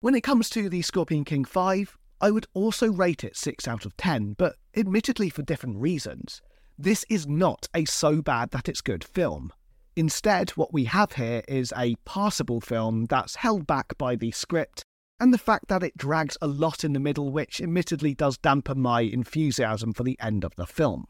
When 0.00 0.16
it 0.16 0.22
comes 0.22 0.50
to 0.50 0.68
the 0.68 0.82
Scorpion 0.82 1.24
King 1.24 1.44
5, 1.44 1.96
I 2.20 2.32
would 2.32 2.46
also 2.52 2.90
rate 2.90 3.22
it 3.22 3.36
6 3.36 3.68
out 3.68 3.84
of 3.84 3.96
10, 3.96 4.34
but 4.38 4.56
admittedly 4.76 5.30
for 5.30 5.42
different 5.42 5.78
reasons. 5.78 6.42
This 6.76 7.04
is 7.08 7.28
not 7.28 7.68
a 7.74 7.84
so 7.84 8.22
bad 8.22 8.50
that 8.50 8.68
it's 8.68 8.80
good 8.80 9.04
film. 9.04 9.52
Instead, 9.94 10.50
what 10.50 10.72
we 10.72 10.84
have 10.86 11.12
here 11.12 11.42
is 11.46 11.72
a 11.76 11.94
passable 12.04 12.60
film 12.60 13.06
that's 13.06 13.36
held 13.36 13.68
back 13.68 13.96
by 13.98 14.16
the 14.16 14.32
script 14.32 14.84
and 15.20 15.32
the 15.32 15.38
fact 15.38 15.68
that 15.68 15.82
it 15.82 15.96
drags 15.96 16.36
a 16.40 16.46
lot 16.46 16.82
in 16.82 16.92
the 16.92 16.98
middle, 16.98 17.30
which 17.30 17.60
admittedly 17.60 18.14
does 18.14 18.38
dampen 18.38 18.80
my 18.80 19.02
enthusiasm 19.02 19.92
for 19.92 20.02
the 20.02 20.18
end 20.20 20.44
of 20.44 20.56
the 20.56 20.66
film. 20.66 21.06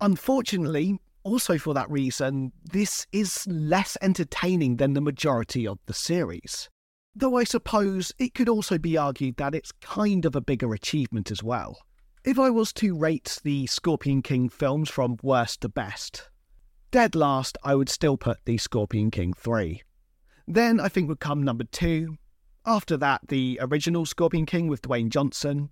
Unfortunately, 0.00 0.98
also 1.22 1.58
for 1.58 1.74
that 1.74 1.90
reason, 1.90 2.52
this 2.72 3.06
is 3.12 3.46
less 3.46 3.96
entertaining 4.00 4.76
than 4.76 4.94
the 4.94 5.00
majority 5.00 5.66
of 5.66 5.78
the 5.86 5.94
series. 5.94 6.68
Though 7.14 7.36
I 7.36 7.44
suppose 7.44 8.12
it 8.18 8.34
could 8.34 8.48
also 8.48 8.78
be 8.78 8.96
argued 8.96 9.36
that 9.36 9.54
it's 9.54 9.72
kind 9.72 10.24
of 10.24 10.34
a 10.36 10.40
bigger 10.40 10.72
achievement 10.72 11.30
as 11.30 11.42
well. 11.42 11.78
If 12.24 12.38
I 12.38 12.50
was 12.50 12.72
to 12.74 12.96
rate 12.96 13.38
the 13.42 13.66
Scorpion 13.66 14.22
King 14.22 14.48
films 14.48 14.88
from 14.88 15.18
worst 15.22 15.62
to 15.62 15.68
best, 15.68 16.28
dead 16.90 17.14
last 17.14 17.58
I 17.64 17.74
would 17.74 17.88
still 17.88 18.16
put 18.16 18.38
the 18.44 18.58
Scorpion 18.58 19.10
King 19.10 19.32
3. 19.32 19.82
Then 20.46 20.80
I 20.80 20.88
think 20.88 21.08
would 21.08 21.20
come 21.20 21.42
number 21.42 21.64
2. 21.64 22.16
After 22.66 22.96
that, 22.98 23.28
the 23.28 23.58
original 23.62 24.04
Scorpion 24.04 24.46
King 24.46 24.68
with 24.68 24.82
Dwayne 24.82 25.08
Johnson. 25.08 25.70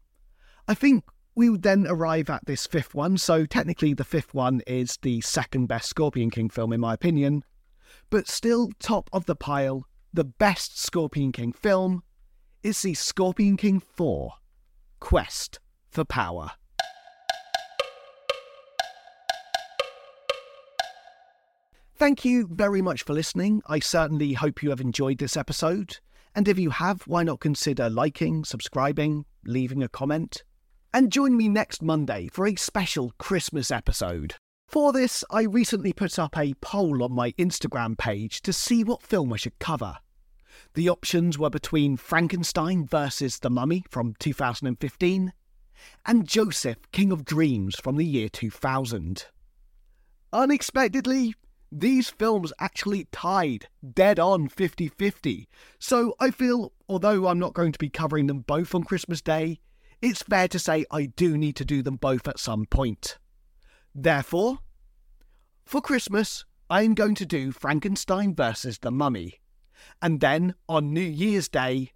I 0.67 0.75
think 0.75 1.05
we 1.39 1.49
would 1.49 1.63
then 1.63 1.87
arrive 1.87 2.29
at 2.29 2.45
this 2.47 2.67
fifth 2.67 2.97
one, 2.97 3.17
so 3.17 3.47
technically 3.47 3.95
the 3.95 4.03
fifth 4.03 4.35
one 4.35 4.61
is 4.67 4.99
the 5.03 5.21
second 5.21 5.67
best 5.67 5.89
Scorpion 5.89 6.31
King 6.31 6.49
film 6.49 6.73
in 6.73 6.81
my 6.81 6.93
opinion. 6.93 7.45
But 8.11 8.27
still, 8.27 8.71
top 8.81 9.09
of 9.13 9.27
the 9.27 9.37
pile 9.37 9.87
the 10.13 10.25
best 10.25 10.81
Scorpion 10.81 11.31
King 11.31 11.53
film 11.53 12.03
is 12.65 12.83
the 12.83 12.95
Scorpion 12.95 13.57
King 13.57 13.79
4 13.79 14.33
Quest 14.99 15.61
for 15.89 16.05
Power. 16.05 16.51
Thank 21.95 22.25
you 22.25 22.49
very 22.51 22.83
much 22.83 23.05
for 23.05 23.13
listening. 23.13 23.63
I 23.69 23.79
certainly 23.79 24.33
hope 24.33 24.61
you 24.61 24.71
have 24.71 24.81
enjoyed 24.81 25.19
this 25.19 25.37
episode. 25.37 25.99
And 26.35 26.49
if 26.49 26.59
you 26.59 26.71
have, 26.71 27.03
why 27.03 27.23
not 27.23 27.39
consider 27.39 27.89
liking, 27.89 28.45
subscribing, 28.45 29.25
leaving 29.45 29.85
a 29.85 29.89
comment? 29.89 30.43
And 30.93 31.13
join 31.13 31.37
me 31.37 31.49
next 31.49 31.83
Monday 31.83 32.29
for 32.33 32.47
a 32.47 32.57
special 32.57 33.13
Christmas 33.19 33.71
episode. 33.71 34.35
For 34.67 34.91
this, 34.91 35.23
I 35.31 35.43
recently 35.43 35.93
put 35.93 36.19
up 36.19 36.37
a 36.37 36.55
poll 36.63 37.03
on 37.03 37.13
my 37.13 37.33
Instagram 37.33 37.97
page 37.99 38.41
to 38.43 38.55
see 38.55 38.85
what 38.85 39.03
film 39.03 39.33
I 39.33 39.37
should 39.37 39.59
cover. 39.59 39.99
The 40.73 40.89
options 40.89 41.39
were 41.39 41.51
between 41.51 41.99
Frankenstein 41.99 42.87
versus 42.87 43.39
The 43.39 43.51
Mummy 43.51 43.85
from 43.91 44.15
2015 44.19 45.33
and 46.07 46.27
Joseph, 46.27 46.79
King 46.91 47.13
of 47.13 47.25
Dreams 47.25 47.77
from 47.77 47.97
the 47.97 48.07
year 48.07 48.31
2000. 48.31 49.27
Unexpectedly, 50.33 51.35
these 51.71 52.09
films 52.09 52.53
actually 52.59 53.07
tied 53.13 53.69
dead 53.95 54.19
on 54.19 54.49
50 54.49 54.89
50. 54.89 55.49
So 55.79 56.15
I 56.19 56.31
feel, 56.31 56.73
although 56.89 57.27
I'm 57.27 57.39
not 57.39 57.53
going 57.53 57.73
to 57.73 57.79
be 57.79 57.91
covering 57.91 58.27
them 58.27 58.41
both 58.41 58.75
on 58.75 58.85
Christmas 58.85 59.21
Day, 59.21 59.61
it's 60.01 60.23
fair 60.23 60.49
to 60.49 60.59
say 60.59 60.85
I 60.91 61.07
do 61.07 61.37
need 61.37 61.57
to 61.57 61.65
do 61.65 61.83
them 61.83 61.97
both 61.97 62.29
at 62.29 62.39
some 62.39 62.67
point. 62.67 63.19
Therefore, 63.95 64.59
for 65.65 65.81
Christmas, 65.81 66.45
I 66.71 66.83
am 66.83 66.95
going 66.95 67.15
to 67.17 67.27
do 67.27 67.51
Frankenstein 67.51 68.35
versus 68.35 68.79
the 68.79 68.91
Mummy. 68.91 69.41
And 70.01 70.21
then 70.21 70.55
on 70.69 70.93
New 70.93 71.01
Year's 71.01 71.49
Day, 71.49 71.93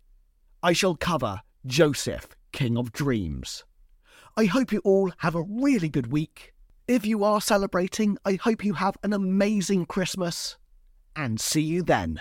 I 0.62 0.72
shall 0.72 0.96
cover 0.96 1.42
Joseph, 1.66 2.28
King 2.52 2.76
of 2.76 2.92
Dreams. 2.92 3.64
I 4.36 4.46
hope 4.46 4.72
you 4.72 4.80
all 4.84 5.12
have 5.18 5.34
a 5.34 5.42
really 5.42 5.88
good 5.88 6.10
week. 6.10 6.54
If 6.88 7.06
you 7.06 7.22
are 7.22 7.40
celebrating, 7.40 8.18
I 8.24 8.34
hope 8.34 8.64
you 8.64 8.74
have 8.74 8.96
an 9.02 9.12
amazing 9.12 9.86
Christmas. 9.86 10.56
And 11.14 11.40
see 11.40 11.62
you 11.62 11.82
then. 11.82 12.20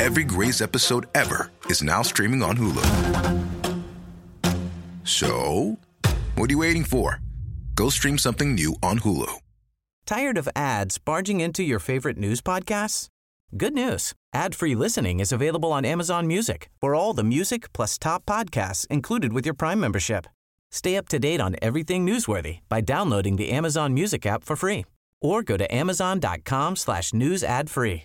Every 0.00 0.24
Grey's 0.24 0.60
episode 0.60 1.06
ever 1.14 1.50
is 1.66 1.82
now 1.82 2.02
streaming 2.02 2.42
on 2.42 2.58
Hulu. 2.58 2.84
So, 5.04 5.78
what 6.34 6.50
are 6.50 6.52
you 6.52 6.58
waiting 6.58 6.84
for? 6.84 7.20
Go 7.76 7.90
stream 7.90 8.18
something 8.18 8.54
new 8.54 8.74
on 8.82 8.98
Hulu. 8.98 9.38
Tired 10.04 10.36
of 10.36 10.48
ads 10.56 10.98
barging 10.98 11.40
into 11.40 11.62
your 11.62 11.78
favorite 11.78 12.18
news 12.18 12.40
podcasts? 12.40 13.06
Good 13.56 13.72
news. 13.72 14.14
Ad-free 14.34 14.74
listening 14.74 15.20
is 15.20 15.30
available 15.32 15.72
on 15.72 15.84
Amazon 15.84 16.26
Music 16.26 16.70
for 16.80 16.94
all 16.96 17.14
the 17.14 17.22
music 17.24 17.72
plus 17.72 17.96
top 17.96 18.26
podcasts 18.26 18.86
included 18.88 19.32
with 19.32 19.46
your 19.46 19.54
Prime 19.54 19.78
membership. 19.78 20.26
Stay 20.72 20.96
up 20.96 21.08
to 21.08 21.20
date 21.20 21.40
on 21.40 21.54
everything 21.62 22.04
newsworthy 22.04 22.58
by 22.68 22.80
downloading 22.80 23.36
the 23.36 23.50
Amazon 23.52 23.94
Music 23.94 24.26
app 24.26 24.42
for 24.42 24.56
free 24.56 24.84
or 25.22 25.42
go 25.44 25.56
to 25.56 25.72
amazon.com 25.72 26.74
slash 26.76 27.14
news 27.14 27.44
ad 27.44 27.70
free. 27.70 28.04